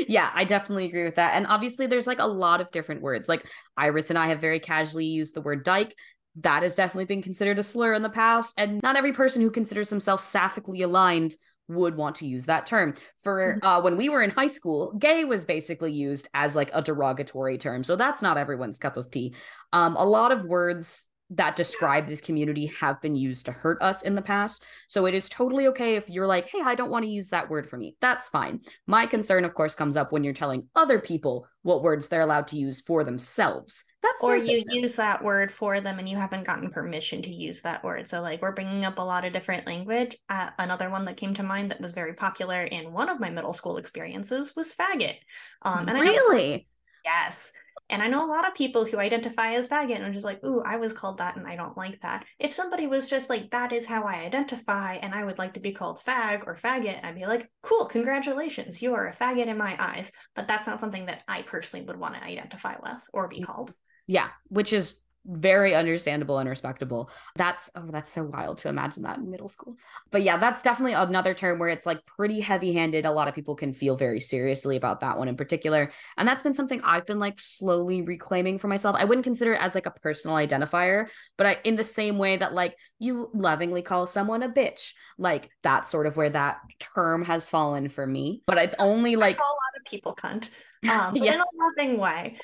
yeah, 0.08 0.30
I 0.34 0.44
definitely 0.44 0.86
agree 0.86 1.04
with 1.04 1.16
that. 1.16 1.34
And 1.34 1.48
obviously, 1.48 1.88
there's 1.88 2.08
like 2.08 2.20
a 2.20 2.28
lot 2.28 2.62
of 2.62 2.72
different 2.72 3.02
words. 3.02 3.28
Like 3.28 3.46
Iris 3.76 4.10
and 4.10 4.20
I 4.20 4.28
have 4.28 4.40
very 4.40 4.60
casually 4.60 5.06
used 5.06 5.34
the 5.34 5.42
word 5.42 5.64
dyke. 5.66 5.96
That 6.42 6.64
has 6.64 6.76
definitely 6.76 7.06
been 7.06 7.22
considered 7.22 7.60
a 7.60 7.64
slur 7.64 7.94
in 7.94 8.04
the 8.04 8.10
past. 8.10 8.54
And 8.58 8.82
not 8.82 8.96
every 8.96 9.14
person 9.14 9.42
who 9.42 9.52
considers 9.52 9.90
themselves 9.90 10.24
sapphically 10.24 10.84
aligned 10.84 11.36
would 11.68 11.96
want 11.96 12.18
to 12.18 12.28
use 12.28 12.46
that 12.46 12.66
term. 12.66 12.96
For 13.22 13.56
mm-hmm. 13.56 13.66
uh, 13.66 13.82
when 13.82 13.98
we 13.98 14.10
were 14.10 14.22
in 14.22 14.30
high 14.30 14.48
school, 14.48 14.94
gay 14.94 15.26
was 15.26 15.46
basically 15.46 15.92
used 15.92 16.28
as 16.34 16.56
like 16.56 16.70
a 16.74 16.82
derogatory 16.82 17.58
term. 17.58 17.84
So 17.84 17.96
that's 17.96 18.22
not 18.22 18.38
everyone's 18.38 18.80
cup 18.80 18.98
of 18.98 19.12
tea. 19.12 19.34
Um, 19.72 19.96
a 19.96 20.06
lot 20.06 20.32
of 20.32 20.44
words 20.44 21.06
that 21.36 21.56
describe 21.56 22.08
this 22.08 22.22
community 22.22 22.68
have 22.80 23.02
been 23.02 23.16
used 23.16 23.46
to 23.46 23.52
hurt 23.52 23.82
us 23.82 24.02
in 24.04 24.16
the 24.16 24.22
past. 24.22 24.63
So 24.88 25.06
it 25.06 25.13
is 25.13 25.30
totally 25.30 25.68
okay 25.68 25.96
if 25.96 26.10
you're 26.10 26.28
like, 26.28 26.48
hey, 26.50 26.62
I 26.63 26.75
don't 26.75 26.92
want 26.92 27.04
to 27.06 27.12
use 27.12 27.30
that 27.30 27.50
word 27.50 27.70
for 27.70 27.78
me. 27.78 27.98
That's 28.02 28.30
fine. 28.30 28.62
My 28.88 29.06
concern, 29.06 29.46
of 29.46 29.54
course, 29.54 29.75
comes 29.75 29.98
up 29.98 30.12
when 30.12 30.24
you're 30.24 30.34
telling 30.34 30.68
other 30.75 31.00
people 31.00 31.48
what 31.63 31.82
words 31.82 32.08
they're 32.08 32.22
allowed 32.22 32.48
to 32.50 32.58
use 32.58 32.82
for 32.82 33.04
themselves. 33.04 33.84
That's 34.04 34.22
or 34.22 34.36
you 34.36 34.58
business. 34.58 34.82
use 34.82 34.96
that 34.98 35.24
word 35.24 35.50
for 35.50 35.80
them 35.80 35.98
and 35.98 36.10
you 36.10 36.18
haven't 36.18 36.46
gotten 36.46 36.70
permission 36.70 37.22
to 37.22 37.34
use 37.34 37.62
that 37.62 37.84
word. 37.86 38.10
So, 38.10 38.22
like, 38.22 38.42
we're 38.42 38.52
bringing 38.52 38.84
up 38.84 38.98
a 38.98 39.02
lot 39.02 39.24
of 39.24 39.32
different 39.32 39.66
language. 39.66 40.18
Uh, 40.28 40.50
another 40.60 40.90
one 40.90 41.06
that 41.06 41.16
came 41.16 41.34
to 41.36 41.44
mind 41.44 41.72
that 41.72 41.80
was 41.80 41.94
very 41.94 42.13
popular 42.13 42.63
in 42.63 42.92
one 42.92 43.08
of 43.08 43.22
my 43.22 43.30
middle 43.30 43.54
school 43.54 43.78
experiences 43.78 44.56
was 44.58 44.74
faggot. 44.74 45.16
Um, 45.62 45.88
and 45.88 45.98
really? 45.98 46.54
I 46.54 46.66
yes. 47.06 47.54
And 47.94 48.02
I 48.02 48.08
know 48.08 48.26
a 48.26 48.34
lot 48.34 48.48
of 48.48 48.56
people 48.56 48.86
who 48.86 48.98
identify 48.98 49.54
as 49.54 49.70
faggot 49.70 49.98
and 49.98 50.04
are 50.04 50.12
just 50.12 50.26
like, 50.26 50.44
ooh, 50.44 50.64
I 50.66 50.78
was 50.78 50.94
called 50.94 51.20
that 51.20 51.36
and 51.36 51.46
I 51.46 51.56
don't 51.56 51.78
like 51.78 52.02
that. 52.02 52.26
If 52.40 52.52
somebody 52.52 52.88
was 52.88 53.08
just 53.08 53.30
like, 53.30 53.52
that 53.52 53.72
is 53.72 53.86
how 53.86 54.06
I 54.06 54.16
identify 54.16 54.96
and 54.96 55.14
I 55.14 55.24
would 55.24 55.38
like 55.38 55.54
to 55.54 55.60
be 55.60 55.74
called 55.74 56.02
fag 56.04 56.48
or 56.48 56.56
faggot, 56.56 57.06
I'd 57.06 57.14
be 57.14 57.28
like, 57.28 57.52
cool, 57.62 57.86
congratulations, 57.86 58.82
you 58.82 58.96
are 58.96 59.10
a 59.10 59.16
faggot 59.16 59.46
in 59.46 59.60
my 59.60 59.76
eyes. 59.78 60.12
But 60.34 60.48
that's 60.48 60.66
not 60.66 60.80
something 60.80 61.06
that 61.06 61.22
I 61.28 61.44
personally 61.44 61.86
would 61.86 62.00
want 62.00 62.16
to 62.16 62.24
identify 62.24 62.74
with 62.82 63.04
or 63.14 63.28
be 63.28 63.44
called. 63.44 63.72
Yeah, 64.08 64.30
which 64.48 64.74
is 64.74 64.96
very 65.25 65.74
understandable 65.74 66.38
and 66.39 66.50
respectable. 66.50 67.10
That's 67.36 67.70
oh, 67.75 67.89
that's 67.92 68.12
so 68.12 68.24
wild 68.24 68.58
to 68.60 68.70
imagine 68.70 69.03
that 69.03 69.18
in 69.18 69.30
middle 69.30 69.48
school. 69.48 69.75
But 70.12 70.24
yeah, 70.24 70.38
that's 70.38 70.62
definitely 70.62 70.94
another 70.94 71.34
term 71.34 71.60
where 71.60 71.70
it's 71.70 71.86
like 71.86 72.06
pretty 72.06 72.39
heavy-handed. 72.39 73.06
A 73.06 73.12
lot 73.12 73.27
of 73.27 73.36
people 73.36 73.56
can 73.56 73.74
feel 73.74 73.96
very 73.96 74.20
seriously 74.20 74.75
about 74.75 75.00
that 75.01 75.18
one 75.18 75.27
in 75.27 75.38
particular. 75.38 75.92
And 76.18 76.27
that's 76.27 76.44
been 76.44 76.56
something 76.56 76.82
I've 76.84 77.06
been 77.06 77.20
like 77.20 77.39
slowly 77.39 78.01
reclaiming 78.01 78.60
for 78.60 78.68
myself. 78.68 78.96
I 79.00 79.06
wouldn't 79.06 79.24
consider 79.24 79.53
it 79.53 79.62
as 79.62 79.75
like 79.75 79.86
a 79.86 79.92
personal 79.92 80.36
identifier, 80.38 81.08
but 81.38 81.48
I 81.48 81.58
in 81.63 81.75
the 81.75 81.84
same 81.84 82.18
way 82.18 82.38
that 82.38 82.53
like 82.53 82.75
you 83.00 83.30
lovingly 83.34 83.82
call 83.82 84.06
someone 84.06 84.44
a 84.44 84.50
bitch, 84.50 84.92
like 85.18 85.50
that's 85.63 85.89
sort 85.89 86.08
of 86.08 86.18
where 86.18 86.30
that 86.30 86.58
term 86.80 87.24
has 87.24 87.50
fallen 87.50 87.89
for 87.89 88.06
me. 88.06 88.42
But 88.46 88.58
it's 88.58 88.75
only 88.80 89.15
like 89.15 89.38
a 89.38 89.39
lot 89.39 89.80
of 89.80 89.86
people 89.86 90.15
cunt. 90.15 90.50
Um, 90.89 91.15
yeah. 91.15 91.36
in 91.36 91.39
a 91.39 91.46
loving 91.58 91.98
way 91.98 92.38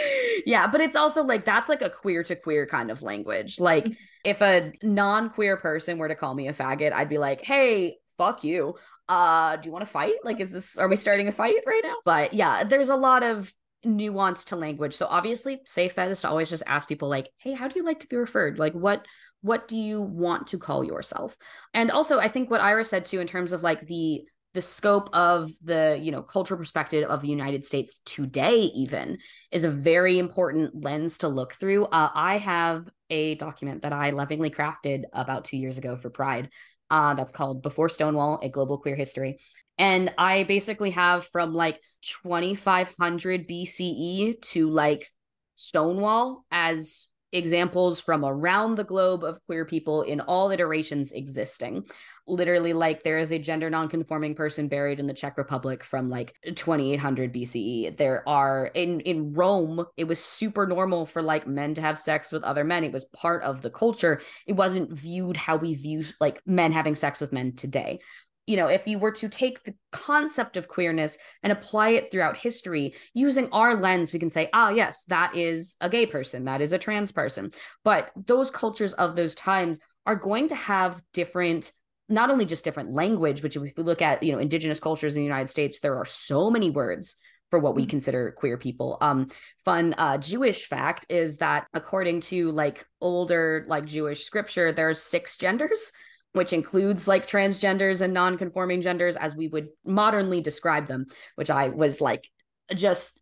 yeah, 0.46 0.66
but 0.66 0.80
it's 0.80 0.96
also 0.96 1.24
like 1.24 1.44
that's 1.44 1.68
like 1.68 1.82
a 1.82 1.90
queer 1.90 2.22
to 2.24 2.36
queer 2.36 2.66
kind 2.66 2.90
of 2.90 3.02
language. 3.02 3.60
Like 3.60 3.84
mm-hmm. 3.84 3.92
if 4.24 4.40
a 4.40 4.72
non-queer 4.82 5.56
person 5.56 5.98
were 5.98 6.08
to 6.08 6.14
call 6.14 6.34
me 6.34 6.48
a 6.48 6.54
faggot, 6.54 6.92
I'd 6.92 7.08
be 7.08 7.18
like, 7.18 7.42
"Hey, 7.42 7.98
fuck 8.18 8.44
you. 8.44 8.74
Uh, 9.08 9.56
do 9.56 9.68
you 9.68 9.72
want 9.72 9.84
to 9.84 9.90
fight? 9.90 10.14
Like 10.24 10.40
is 10.40 10.50
this 10.50 10.76
are 10.76 10.88
we 10.88 10.96
starting 10.96 11.28
a 11.28 11.32
fight 11.32 11.56
right 11.66 11.82
now?" 11.84 11.96
But 12.04 12.34
yeah, 12.34 12.64
there's 12.64 12.90
a 12.90 12.96
lot 12.96 13.22
of 13.22 13.52
nuance 13.84 14.44
to 14.46 14.56
language. 14.56 14.94
So 14.94 15.06
obviously, 15.06 15.60
safe 15.64 15.94
bet 15.94 16.10
is 16.10 16.20
to 16.22 16.28
always 16.28 16.50
just 16.50 16.62
ask 16.66 16.88
people 16.88 17.08
like, 17.08 17.30
"Hey, 17.38 17.52
how 17.52 17.68
do 17.68 17.78
you 17.78 17.84
like 17.84 18.00
to 18.00 18.08
be 18.08 18.16
referred? 18.16 18.58
Like 18.58 18.74
what 18.74 19.06
what 19.40 19.66
do 19.66 19.76
you 19.76 20.00
want 20.00 20.48
to 20.48 20.58
call 20.58 20.84
yourself?" 20.84 21.36
And 21.74 21.90
also, 21.90 22.18
I 22.18 22.28
think 22.28 22.50
what 22.50 22.60
Iris 22.60 22.90
said 22.90 23.06
too 23.06 23.20
in 23.20 23.26
terms 23.26 23.52
of 23.52 23.62
like 23.62 23.86
the 23.86 24.24
the 24.54 24.62
scope 24.62 25.08
of 25.12 25.50
the 25.62 25.98
you 26.00 26.12
know 26.12 26.22
cultural 26.22 26.58
perspective 26.58 27.08
of 27.08 27.22
the 27.22 27.28
united 27.28 27.66
states 27.66 28.00
today 28.04 28.70
even 28.74 29.18
is 29.50 29.64
a 29.64 29.70
very 29.70 30.18
important 30.18 30.74
lens 30.74 31.18
to 31.18 31.28
look 31.28 31.54
through. 31.54 31.84
Uh, 31.86 32.10
i 32.14 32.38
have 32.38 32.88
a 33.10 33.34
document 33.36 33.82
that 33.82 33.92
i 33.92 34.10
lovingly 34.10 34.50
crafted 34.50 35.02
about 35.12 35.44
two 35.44 35.56
years 35.56 35.78
ago 35.78 35.96
for 35.96 36.10
pride 36.10 36.50
uh, 36.90 37.14
that's 37.14 37.32
called 37.32 37.62
before 37.62 37.88
stonewall 37.88 38.38
a 38.42 38.50
global 38.50 38.76
queer 38.76 38.96
history. 38.96 39.38
And 39.78 40.12
i 40.18 40.44
basically 40.44 40.90
have 40.90 41.26
from 41.28 41.54
like 41.54 41.80
2500 42.02 43.48
bce 43.48 44.40
to 44.42 44.70
like 44.70 45.06
stonewall 45.54 46.44
as 46.50 47.06
examples 47.32 47.98
from 48.00 48.24
around 48.24 48.74
the 48.74 48.84
globe 48.84 49.24
of 49.24 49.44
queer 49.46 49.64
people 49.64 50.02
in 50.02 50.20
all 50.20 50.50
iterations 50.50 51.12
existing 51.12 51.84
literally 52.26 52.72
like 52.72 53.02
there 53.02 53.18
is 53.18 53.32
a 53.32 53.38
gender 53.38 53.68
nonconforming 53.68 54.34
person 54.34 54.68
buried 54.68 55.00
in 55.00 55.06
the 55.06 55.14
Czech 55.14 55.36
Republic 55.36 55.82
from 55.82 56.08
like 56.08 56.34
2800 56.54 57.32
BCE. 57.32 57.96
There 57.96 58.26
are 58.28 58.66
in 58.66 59.00
in 59.00 59.32
Rome, 59.32 59.84
it 59.96 60.04
was 60.04 60.18
super 60.18 60.66
normal 60.66 61.06
for 61.06 61.22
like 61.22 61.46
men 61.46 61.74
to 61.74 61.80
have 61.80 61.98
sex 61.98 62.30
with 62.30 62.44
other 62.44 62.64
men. 62.64 62.84
It 62.84 62.92
was 62.92 63.04
part 63.06 63.42
of 63.42 63.62
the 63.62 63.70
culture. 63.70 64.20
It 64.46 64.54
wasn't 64.54 64.92
viewed 64.92 65.36
how 65.36 65.56
we 65.56 65.74
view 65.74 66.04
like 66.20 66.40
men 66.46 66.72
having 66.72 66.94
sex 66.94 67.20
with 67.20 67.32
men 67.32 67.54
today. 67.56 68.00
You 68.46 68.56
know, 68.56 68.66
if 68.66 68.86
you 68.86 68.98
were 68.98 69.12
to 69.12 69.28
take 69.28 69.62
the 69.62 69.74
concept 69.92 70.56
of 70.56 70.68
queerness 70.68 71.16
and 71.42 71.52
apply 71.52 71.90
it 71.90 72.10
throughout 72.10 72.36
history 72.36 72.94
using 73.14 73.48
our 73.52 73.80
lens, 73.80 74.12
we 74.12 74.18
can 74.18 74.30
say, 74.30 74.50
ah, 74.52 74.70
yes, 74.70 75.04
that 75.08 75.36
is 75.36 75.76
a 75.80 75.88
gay 75.88 76.06
person, 76.06 76.44
that 76.44 76.60
is 76.60 76.72
a 76.72 76.78
trans 76.78 77.12
person. 77.12 77.52
But 77.84 78.10
those 78.26 78.50
cultures 78.50 78.94
of 78.94 79.14
those 79.14 79.34
times 79.34 79.78
are 80.06 80.16
going 80.16 80.48
to 80.48 80.56
have 80.56 81.00
different 81.12 81.72
not 82.08 82.30
only 82.30 82.44
just 82.44 82.64
different 82.64 82.92
language, 82.92 83.42
which 83.42 83.56
if 83.56 83.62
we 83.62 83.72
look 83.76 84.02
at, 84.02 84.22
you 84.22 84.32
know, 84.32 84.38
indigenous 84.38 84.80
cultures 84.80 85.14
in 85.14 85.20
the 85.20 85.26
United 85.26 85.48
States, 85.48 85.80
there 85.80 85.96
are 85.96 86.04
so 86.04 86.50
many 86.50 86.68
words 86.68 87.16
for 87.50 87.58
what 87.58 87.74
we 87.74 87.82
mm-hmm. 87.82 87.90
consider 87.90 88.34
queer 88.36 88.56
people. 88.56 88.98
Um, 89.00 89.28
fun 89.64 89.94
uh, 89.98 90.18
Jewish 90.18 90.66
fact 90.66 91.06
is 91.08 91.36
that 91.38 91.66
according 91.74 92.20
to 92.22 92.50
like 92.50 92.86
older 93.00 93.64
like 93.68 93.84
Jewish 93.84 94.24
scripture, 94.24 94.72
there's 94.72 95.02
six 95.02 95.36
genders, 95.38 95.92
which 96.32 96.52
includes 96.52 97.06
like 97.06 97.26
transgenders 97.26 98.00
and 98.00 98.14
non-conforming 98.14 98.80
genders 98.80 99.16
as 99.16 99.36
we 99.36 99.48
would 99.48 99.68
modernly 99.84 100.40
describe 100.40 100.86
them, 100.86 101.06
which 101.36 101.50
I 101.50 101.68
was 101.68 102.00
like 102.00 102.28
just 102.74 103.20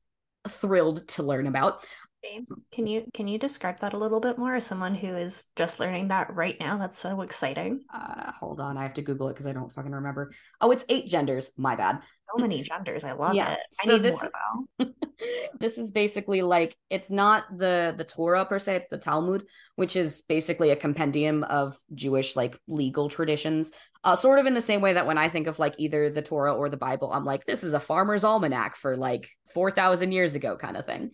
thrilled 0.49 1.07
to 1.09 1.23
learn 1.23 1.47
about. 1.47 1.85
James, 2.23 2.53
can 2.73 2.87
you 2.87 3.05
can 3.15 3.27
you 3.29 3.39
describe 3.39 3.79
that 3.81 3.95
a 3.95 3.99
little 3.99 4.21
bit 4.21 4.37
more 4.37 4.55
as 4.55 4.67
someone 4.67 4.95
who 4.95 5.17
is 5.17 5.45
just 5.57 5.81
learning 5.81 6.09
that 6.09 6.35
right 6.35 6.57
now? 6.61 6.77
That's 6.77 6.99
so 6.99 7.23
exciting. 7.23 7.81
Uh, 7.93 8.31
hold 8.33 8.61
on, 8.61 8.77
I 8.77 8.83
have 8.83 8.95
to 8.95 9.03
Google 9.03 9.29
it 9.29 9.35
because 9.35 9.47
I 9.47 9.53
don't 9.53 9.73
fucking 9.73 9.91
remember. 9.91 10.31
Oh, 10.61 10.71
it's 10.71 10.85
eight 10.89 11.07
genders. 11.07 11.51
My 11.57 11.77
bad. 11.77 12.01
So 12.31 12.43
many 12.43 12.63
genders. 12.63 13.05
I 13.05 13.13
love 13.13 13.35
yeah. 13.35 13.53
it. 13.53 13.59
I 13.83 13.87
so 13.87 13.93
need 13.93 14.03
this, 14.03 14.15
more 14.15 14.31
though. 14.79 14.87
this 15.59 15.79
is 15.79 15.91
basically 15.91 16.43
like 16.43 16.77
it's 16.91 17.11
not 17.11 17.45
the 17.57 17.95
the 17.97 18.05
Torah 18.05 18.45
per 18.45 18.59
se. 18.59 18.77
It's 18.77 18.91
the 18.91 18.99
Talmud, 18.99 19.47
which 19.77 19.97
is 19.97 20.21
basically 20.23 20.71
a 20.71 20.77
compendium 20.77 21.43
of 21.45 21.79
Jewish 21.95 22.37
like 22.37 22.59
legal 22.69 23.09
traditions. 23.09 23.73
Uh, 24.05 24.15
sort 24.15 24.39
of 24.39 24.47
in 24.47 24.55
the 24.55 24.61
same 24.61 24.81
way 24.81 24.93
that 24.93 25.07
when 25.07 25.19
I 25.19 25.29
think 25.29 25.47
of 25.47 25.59
like 25.59 25.75
either 25.79 26.11
the 26.11 26.23
Torah 26.23 26.55
or 26.55 26.69
the 26.69 26.77
Bible, 26.77 27.13
I'm 27.13 27.25
like, 27.25 27.45
this 27.47 27.65
is 27.65 27.73
a 27.73 27.81
farmer's 27.81 28.25
almanac 28.25 28.77
for 28.77 28.97
like 28.97 29.31
four 29.55 29.71
thousand 29.71 30.13
years 30.13 30.35
ago, 30.35 30.57
kind 30.57 30.77
of 30.77 30.87
thing. 30.87 31.11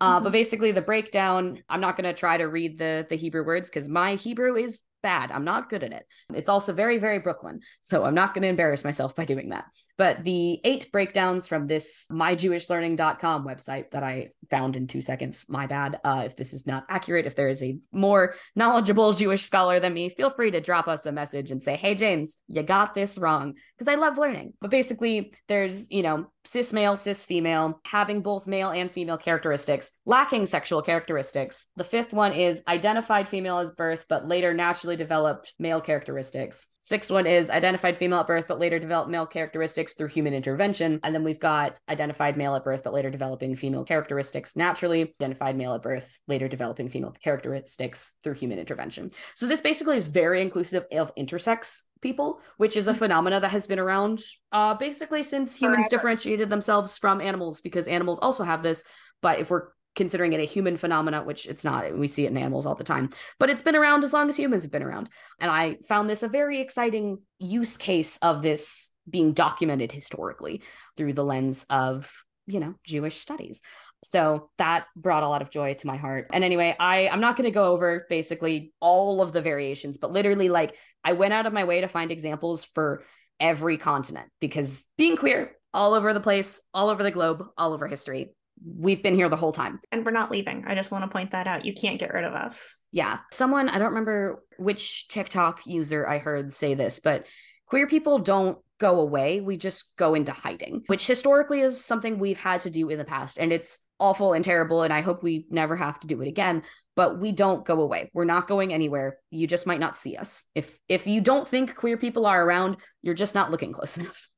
Uh, 0.00 0.14
mm-hmm. 0.14 0.24
But 0.24 0.32
basically, 0.32 0.72
the 0.72 0.80
breakdown. 0.80 1.62
I'm 1.68 1.80
not 1.80 1.96
going 1.96 2.12
to 2.12 2.18
try 2.18 2.36
to 2.36 2.44
read 2.44 2.78
the 2.78 3.06
the 3.08 3.16
Hebrew 3.16 3.44
words 3.44 3.68
because 3.68 3.88
my 3.88 4.14
Hebrew 4.14 4.56
is 4.56 4.82
bad. 5.02 5.30
I'm 5.30 5.44
not 5.44 5.68
good 5.68 5.82
at 5.82 5.92
it. 5.92 6.06
It's 6.34 6.48
also 6.48 6.72
very, 6.72 6.98
very 6.98 7.18
Brooklyn. 7.18 7.60
So 7.80 8.04
I'm 8.04 8.14
not 8.14 8.34
going 8.34 8.42
to 8.42 8.48
embarrass 8.48 8.84
myself 8.84 9.14
by 9.14 9.24
doing 9.24 9.50
that. 9.50 9.64
But 9.96 10.24
the 10.24 10.60
eight 10.64 10.90
breakdowns 10.92 11.46
from 11.46 11.66
this 11.66 12.06
myjewishlearning.com 12.10 13.46
website 13.46 13.90
that 13.90 14.02
I 14.02 14.30
found 14.50 14.76
in 14.76 14.86
two 14.86 15.00
seconds, 15.00 15.44
my 15.48 15.66
bad. 15.66 16.00
Uh, 16.04 16.24
if 16.26 16.36
this 16.36 16.52
is 16.52 16.66
not 16.66 16.84
accurate, 16.88 17.26
if 17.26 17.34
there 17.34 17.48
is 17.48 17.62
a 17.62 17.78
more 17.92 18.34
knowledgeable 18.54 19.12
Jewish 19.12 19.44
scholar 19.44 19.80
than 19.80 19.94
me, 19.94 20.08
feel 20.08 20.30
free 20.30 20.50
to 20.50 20.60
drop 20.60 20.88
us 20.88 21.06
a 21.06 21.12
message 21.12 21.50
and 21.50 21.62
say, 21.62 21.76
hey, 21.76 21.94
James, 21.94 22.36
you 22.46 22.62
got 22.62 22.94
this 22.94 23.18
wrong. 23.18 23.54
Because 23.80 23.94
I 23.94 23.98
love 23.98 24.18
learning. 24.18 24.52
But 24.60 24.70
basically, 24.70 25.32
there's, 25.48 25.90
you 25.90 26.02
know, 26.02 26.26
cis 26.44 26.70
male, 26.70 26.98
cis 26.98 27.24
female, 27.24 27.80
having 27.86 28.20
both 28.20 28.46
male 28.46 28.68
and 28.68 28.92
female 28.92 29.16
characteristics, 29.16 29.90
lacking 30.04 30.44
sexual 30.44 30.82
characteristics. 30.82 31.66
The 31.76 31.84
fifth 31.84 32.12
one 32.12 32.34
is 32.34 32.62
identified 32.68 33.26
female 33.26 33.58
as 33.58 33.70
birth, 33.70 34.04
but 34.06 34.28
later 34.28 34.52
naturally 34.52 34.96
developed 34.96 35.54
male 35.58 35.80
characteristics. 35.80 36.66
Sixth 36.80 37.10
one 37.10 37.26
is 37.26 37.48
identified 37.48 37.96
female 37.96 38.20
at 38.20 38.26
birth, 38.26 38.46
but 38.48 38.58
later 38.58 38.78
developed 38.78 39.10
male 39.10 39.26
characteristics 39.26 39.94
through 39.94 40.08
human 40.08 40.34
intervention. 40.34 41.00
And 41.02 41.14
then 41.14 41.24
we've 41.24 41.40
got 41.40 41.78
identified 41.88 42.36
male 42.36 42.54
at 42.56 42.64
birth, 42.64 42.82
but 42.84 42.92
later 42.92 43.10
developing 43.10 43.56
female 43.56 43.84
characteristics 43.84 44.56
naturally, 44.56 45.14
identified 45.22 45.56
male 45.56 45.74
at 45.74 45.82
birth, 45.82 46.18
later 46.28 46.48
developing 46.48 46.90
female 46.90 47.14
characteristics 47.22 48.12
through 48.22 48.34
human 48.34 48.58
intervention. 48.58 49.10
So 49.36 49.46
this 49.46 49.62
basically 49.62 49.96
is 49.96 50.04
very 50.04 50.42
inclusive 50.42 50.84
of 50.92 51.14
intersex 51.16 51.82
people, 52.00 52.40
which 52.56 52.76
is 52.76 52.88
a 52.88 52.94
phenomena 52.94 53.40
that 53.40 53.50
has 53.50 53.66
been 53.66 53.78
around 53.78 54.22
uh, 54.52 54.74
basically 54.74 55.22
since 55.22 55.54
humans 55.54 55.88
Forever. 55.88 55.90
differentiated 55.90 56.48
themselves 56.48 56.98
from 56.98 57.20
animals, 57.20 57.60
because 57.60 57.86
animals 57.88 58.18
also 58.20 58.44
have 58.44 58.62
this 58.62 58.84
but 59.22 59.38
if 59.38 59.50
we're 59.50 59.68
considering 59.96 60.32
it 60.32 60.40
a 60.40 60.44
human 60.44 60.76
phenomena, 60.76 61.22
which 61.22 61.46
it's 61.46 61.64
not. 61.64 61.96
We 61.98 62.06
see 62.06 62.24
it 62.24 62.30
in 62.30 62.36
animals 62.36 62.64
all 62.64 62.74
the 62.74 62.84
time, 62.84 63.10
but 63.38 63.50
it's 63.50 63.62
been 63.62 63.76
around 63.76 64.04
as 64.04 64.12
long 64.12 64.28
as 64.28 64.36
humans 64.36 64.62
have 64.62 64.70
been 64.70 64.82
around. 64.82 65.10
And 65.38 65.50
I 65.50 65.76
found 65.88 66.08
this 66.08 66.22
a 66.22 66.28
very 66.28 66.60
exciting 66.60 67.18
use 67.38 67.76
case 67.76 68.16
of 68.22 68.40
this 68.40 68.92
being 69.08 69.32
documented 69.32 69.90
historically 69.90 70.62
through 70.96 71.14
the 71.14 71.24
lens 71.24 71.66
of, 71.68 72.10
you 72.46 72.60
know, 72.60 72.74
Jewish 72.84 73.18
studies. 73.18 73.60
So 74.02 74.50
that 74.58 74.86
brought 74.96 75.22
a 75.22 75.28
lot 75.28 75.42
of 75.42 75.50
joy 75.50 75.74
to 75.74 75.86
my 75.86 75.96
heart. 75.96 76.28
And 76.32 76.42
anyway, 76.42 76.74
I 76.78 77.08
I'm 77.08 77.20
not 77.20 77.36
going 77.36 77.50
to 77.50 77.54
go 77.54 77.72
over 77.72 78.06
basically 78.08 78.72
all 78.80 79.20
of 79.20 79.32
the 79.32 79.42
variations, 79.42 79.98
but 79.98 80.12
literally 80.12 80.48
like 80.48 80.74
I 81.04 81.12
went 81.12 81.34
out 81.34 81.46
of 81.46 81.52
my 81.52 81.64
way 81.64 81.80
to 81.82 81.88
find 81.88 82.10
examples 82.10 82.64
for 82.64 83.04
every 83.38 83.78
continent 83.78 84.28
because 84.40 84.82
being 84.96 85.16
queer 85.16 85.52
all 85.72 85.94
over 85.94 86.12
the 86.12 86.20
place, 86.20 86.60
all 86.74 86.88
over 86.88 87.02
the 87.02 87.10
globe, 87.10 87.44
all 87.56 87.72
over 87.72 87.86
history 87.86 88.34
we've 88.64 89.02
been 89.02 89.14
here 89.14 89.28
the 89.28 89.36
whole 89.36 89.52
time. 89.52 89.80
And 89.90 90.04
we're 90.04 90.10
not 90.10 90.30
leaving. 90.30 90.64
I 90.66 90.74
just 90.74 90.90
want 90.90 91.04
to 91.04 91.10
point 91.10 91.30
that 91.30 91.46
out. 91.46 91.64
You 91.64 91.72
can't 91.72 91.98
get 91.98 92.12
rid 92.12 92.24
of 92.24 92.34
us. 92.34 92.78
Yeah. 92.92 93.18
Someone, 93.32 93.68
I 93.68 93.78
don't 93.78 93.88
remember 93.88 94.42
which 94.58 95.08
TikTok 95.08 95.66
user 95.66 96.06
I 96.06 96.18
heard 96.18 96.52
say 96.52 96.74
this, 96.74 97.00
but 97.02 97.24
queer 97.66 97.86
people 97.86 98.18
don't 98.18 98.58
go 98.78 99.00
away. 99.00 99.40
We 99.40 99.56
just 99.56 99.96
go 99.96 100.14
into 100.14 100.32
hiding, 100.32 100.82
which 100.86 101.06
historically 101.06 101.60
is 101.60 101.84
something 101.84 102.18
we've 102.18 102.38
had 102.38 102.60
to 102.62 102.70
do 102.70 102.88
in 102.88 102.98
the 102.98 103.04
past. 103.04 103.38
And 103.38 103.52
it's 103.52 103.80
awful 104.00 104.32
and 104.32 104.44
terrible. 104.44 104.82
And 104.82 104.92
I 104.92 105.02
hope 105.02 105.22
we 105.22 105.46
never 105.50 105.76
have 105.76 106.00
to 106.00 106.06
do 106.06 106.20
it 106.22 106.28
again. 106.28 106.62
But 106.96 107.18
we 107.18 107.32
don't 107.32 107.64
go 107.64 107.80
away. 107.80 108.10
We're 108.12 108.24
not 108.24 108.48
going 108.48 108.72
anywhere. 108.72 109.18
You 109.30 109.46
just 109.46 109.66
might 109.66 109.80
not 109.80 109.96
see 109.96 110.16
us. 110.16 110.44
If 110.54 110.78
if 110.88 111.06
you 111.06 111.20
don't 111.20 111.46
think 111.46 111.76
queer 111.76 111.96
people 111.96 112.26
are 112.26 112.44
around, 112.44 112.76
you're 113.02 113.14
just 113.14 113.34
not 113.34 113.50
looking 113.50 113.72
close 113.72 113.96
enough. 113.98 114.28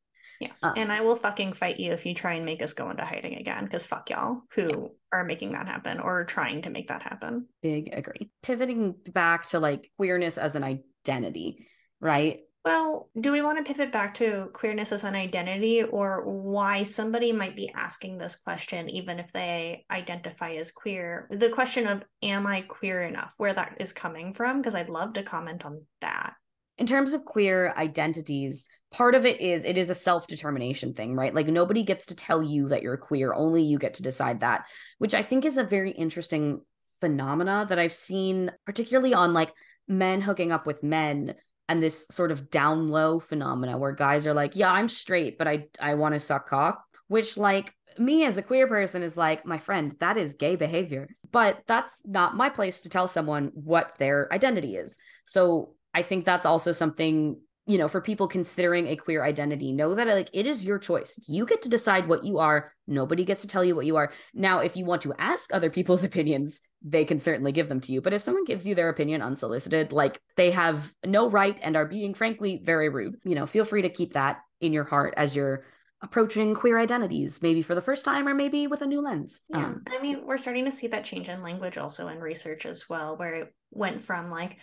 Yes. 0.42 0.62
Um, 0.64 0.72
and 0.76 0.90
I 0.90 1.02
will 1.02 1.14
fucking 1.14 1.52
fight 1.52 1.78
you 1.78 1.92
if 1.92 2.04
you 2.04 2.14
try 2.14 2.34
and 2.34 2.44
make 2.44 2.62
us 2.62 2.72
go 2.72 2.90
into 2.90 3.04
hiding 3.04 3.36
again, 3.36 3.64
because 3.64 3.86
fuck 3.86 4.10
y'all 4.10 4.42
who 4.54 4.68
yeah. 4.68 4.88
are 5.12 5.24
making 5.24 5.52
that 5.52 5.68
happen 5.68 6.00
or 6.00 6.24
trying 6.24 6.62
to 6.62 6.70
make 6.70 6.88
that 6.88 7.02
happen. 7.02 7.46
Big 7.62 7.90
agree. 7.92 8.30
Pivoting 8.42 8.96
back 9.12 9.46
to 9.48 9.60
like 9.60 9.88
queerness 9.96 10.38
as 10.38 10.56
an 10.56 10.64
identity, 10.64 11.68
right? 12.00 12.40
Well, 12.64 13.10
do 13.20 13.32
we 13.32 13.42
want 13.42 13.58
to 13.58 13.64
pivot 13.64 13.90
back 13.90 14.14
to 14.14 14.48
queerness 14.52 14.92
as 14.92 15.02
an 15.02 15.16
identity 15.16 15.82
or 15.82 16.22
why 16.24 16.84
somebody 16.84 17.32
might 17.32 17.56
be 17.56 17.72
asking 17.74 18.18
this 18.18 18.36
question, 18.36 18.88
even 18.88 19.18
if 19.18 19.32
they 19.32 19.84
identify 19.90 20.52
as 20.52 20.70
queer? 20.70 21.26
The 21.30 21.50
question 21.50 21.88
of, 21.88 22.04
am 22.22 22.46
I 22.46 22.60
queer 22.60 23.02
enough? 23.02 23.34
Where 23.36 23.52
that 23.52 23.78
is 23.80 23.92
coming 23.92 24.32
from? 24.32 24.60
Because 24.60 24.76
I'd 24.76 24.88
love 24.88 25.14
to 25.14 25.24
comment 25.24 25.64
on 25.64 25.84
that 26.02 26.34
in 26.78 26.86
terms 26.86 27.12
of 27.12 27.24
queer 27.24 27.72
identities, 27.76 28.64
part 28.90 29.14
of 29.14 29.26
it 29.26 29.40
is 29.40 29.64
it 29.64 29.76
is 29.76 29.90
a 29.90 29.94
self-determination 29.94 30.94
thing, 30.94 31.14
right? 31.14 31.34
Like 31.34 31.46
nobody 31.46 31.82
gets 31.84 32.06
to 32.06 32.16
tell 32.16 32.42
you 32.42 32.70
that 32.70 32.82
you're 32.82 32.96
queer, 32.96 33.32
only 33.34 33.62
you 33.62 33.78
get 33.78 33.94
to 33.94 34.02
decide 34.02 34.40
that, 34.40 34.64
which 34.98 35.14
I 35.14 35.22
think 35.22 35.44
is 35.44 35.58
a 35.58 35.64
very 35.64 35.90
interesting 35.90 36.62
phenomena 37.00 37.66
that 37.68 37.78
I've 37.78 37.92
seen 37.92 38.50
particularly 38.64 39.12
on 39.12 39.34
like 39.34 39.52
men 39.86 40.20
hooking 40.20 40.50
up 40.50 40.66
with 40.66 40.82
men 40.82 41.34
and 41.68 41.82
this 41.82 42.06
sort 42.10 42.30
of 42.30 42.50
down 42.50 42.90
low 42.90 43.18
phenomena 43.18 43.78
where 43.78 43.92
guys 43.92 44.26
are 44.26 44.34
like, 44.34 44.56
"Yeah, 44.56 44.70
I'm 44.70 44.88
straight, 44.88 45.38
but 45.38 45.48
I 45.48 45.68
I 45.80 45.94
want 45.94 46.14
to 46.14 46.20
suck 46.20 46.48
cock," 46.48 46.84
which 47.08 47.36
like 47.36 47.74
me 47.98 48.24
as 48.24 48.38
a 48.38 48.42
queer 48.42 48.66
person 48.66 49.02
is 49.02 49.16
like, 49.16 49.44
"My 49.46 49.58
friend, 49.58 49.94
that 50.00 50.16
is 50.16 50.34
gay 50.34 50.56
behavior." 50.56 51.08
But 51.30 51.62
that's 51.66 51.94
not 52.04 52.36
my 52.36 52.48
place 52.48 52.82
to 52.82 52.88
tell 52.88 53.08
someone 53.08 53.50
what 53.54 53.94
their 53.98 54.32
identity 54.32 54.76
is. 54.76 54.98
So 55.26 55.74
I 55.94 56.02
think 56.02 56.24
that's 56.24 56.46
also 56.46 56.72
something 56.72 57.40
you 57.66 57.78
know 57.78 57.88
for 57.88 58.00
people 58.00 58.26
considering 58.26 58.88
a 58.88 58.96
queer 58.96 59.24
identity 59.24 59.72
know 59.72 59.94
that 59.94 60.08
like 60.08 60.30
it 60.32 60.46
is 60.46 60.64
your 60.64 60.78
choice. 60.78 61.18
You 61.26 61.46
get 61.46 61.62
to 61.62 61.68
decide 61.68 62.08
what 62.08 62.24
you 62.24 62.38
are. 62.38 62.72
Nobody 62.86 63.24
gets 63.24 63.42
to 63.42 63.48
tell 63.48 63.64
you 63.64 63.76
what 63.76 63.86
you 63.86 63.96
are. 63.96 64.12
Now 64.34 64.60
if 64.60 64.76
you 64.76 64.84
want 64.84 65.02
to 65.02 65.14
ask 65.18 65.52
other 65.52 65.70
people's 65.70 66.04
opinions 66.04 66.60
they 66.84 67.04
can 67.04 67.20
certainly 67.20 67.52
give 67.52 67.68
them 67.68 67.80
to 67.80 67.92
you. 67.92 68.00
But 68.00 68.12
if 68.12 68.22
someone 68.22 68.44
gives 68.44 68.66
you 68.66 68.74
their 68.74 68.88
opinion 68.88 69.22
unsolicited 69.22 69.92
like 69.92 70.20
they 70.36 70.50
have 70.50 70.92
no 71.06 71.30
right 71.30 71.58
and 71.62 71.76
are 71.76 71.86
being 71.86 72.14
frankly 72.14 72.60
very 72.62 72.88
rude 72.88 73.16
you 73.24 73.34
know 73.34 73.46
feel 73.46 73.64
free 73.64 73.82
to 73.82 73.88
keep 73.88 74.14
that 74.14 74.40
in 74.60 74.72
your 74.72 74.84
heart 74.84 75.14
as 75.16 75.36
you're 75.36 75.64
approaching 76.02 76.54
queer 76.54 76.80
identities 76.80 77.40
maybe 77.42 77.62
for 77.62 77.76
the 77.76 77.80
first 77.80 78.04
time 78.04 78.26
or 78.26 78.34
maybe 78.34 78.66
with 78.66 78.82
a 78.82 78.86
new 78.86 79.00
lens. 79.00 79.40
Yeah. 79.48 79.66
Um, 79.66 79.82
i 79.88 80.02
mean 80.02 80.26
we're 80.26 80.38
starting 80.38 80.64
to 80.64 80.72
see 80.72 80.88
that 80.88 81.04
change 81.04 81.28
in 81.28 81.42
language 81.42 81.78
also 81.78 82.08
in 82.08 82.18
research 82.18 82.66
as 82.66 82.88
well 82.88 83.16
where 83.16 83.34
it 83.34 83.54
went 83.70 84.02
from 84.02 84.28
like 84.28 84.58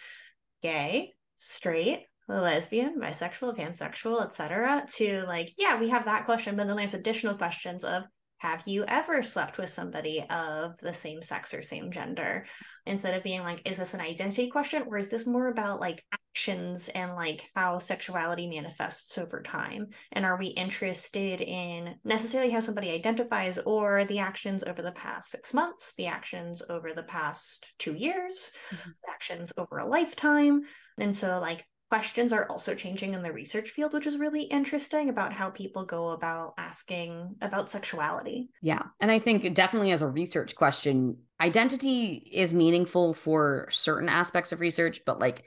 gay 0.61 1.13
straight, 1.39 2.05
lesbian, 2.29 2.99
bisexual, 2.99 3.57
pansexual, 3.57 4.23
etc. 4.25 4.85
to 4.93 5.23
like, 5.27 5.53
yeah, 5.57 5.79
we 5.79 5.89
have 5.89 6.05
that 6.05 6.25
question, 6.25 6.55
but 6.55 6.67
then 6.67 6.75
there's 6.75 6.93
additional 6.93 7.35
questions 7.35 7.83
of 7.83 8.03
have 8.39 8.63
you 8.65 8.85
ever 8.87 9.21
slept 9.21 9.57
with 9.57 9.67
somebody 9.67 10.25
of 10.29 10.77
the 10.77 10.93
same 10.93 11.21
sex 11.21 11.53
or 11.53 11.61
same 11.61 11.91
gender? 11.91 12.45
Instead 12.85 13.13
of 13.13 13.23
being 13.23 13.43
like, 13.43 13.61
is 13.65 13.77
this 13.77 13.93
an 13.93 13.99
identity 13.99 14.49
question 14.49 14.83
or 14.87 14.97
is 14.97 15.09
this 15.09 15.27
more 15.27 15.49
about 15.49 15.81
like 15.81 16.03
actions 16.13 16.87
and 16.89 17.15
like 17.15 17.43
how 17.53 17.77
sexuality 17.77 18.47
manifests 18.47 19.17
over 19.17 19.41
time? 19.41 19.87
And 20.13 20.25
are 20.25 20.37
we 20.37 20.47
interested 20.47 21.41
in 21.41 21.95
necessarily 22.05 22.49
how 22.49 22.61
somebody 22.61 22.91
identifies 22.91 23.57
or 23.57 24.05
the 24.05 24.19
actions 24.19 24.63
over 24.63 24.81
the 24.81 24.93
past 24.93 25.31
six 25.31 25.53
months, 25.53 25.93
the 25.95 26.07
actions 26.07 26.61
over 26.69 26.93
the 26.93 27.03
past 27.03 27.73
two 27.77 27.93
years, 27.93 28.53
mm-hmm. 28.73 28.91
actions 29.09 29.51
over 29.57 29.79
a 29.79 29.87
lifetime? 29.87 30.61
And 30.97 31.13
so, 31.13 31.39
like, 31.39 31.65
questions 31.89 32.31
are 32.31 32.45
also 32.45 32.75
changing 32.75 33.13
in 33.13 33.23
the 33.23 33.31
research 33.31 33.71
field, 33.71 33.93
which 33.93 34.05
is 34.05 34.17
really 34.17 34.43
interesting 34.43 35.09
about 35.09 35.33
how 35.33 35.49
people 35.49 35.85
go 35.85 36.09
about 36.09 36.53
asking 36.57 37.35
about 37.41 37.69
sexuality. 37.69 38.49
Yeah. 38.61 38.83
And 38.99 39.09
I 39.09 39.17
think 39.17 39.53
definitely 39.55 39.91
as 39.91 40.03
a 40.03 40.07
research 40.07 40.55
question, 40.55 41.17
identity 41.41 42.29
is 42.31 42.53
meaningful 42.53 43.15
for 43.15 43.67
certain 43.71 44.07
aspects 44.07 44.51
of 44.51 44.61
research, 44.61 45.01
but 45.05 45.19
like, 45.19 45.43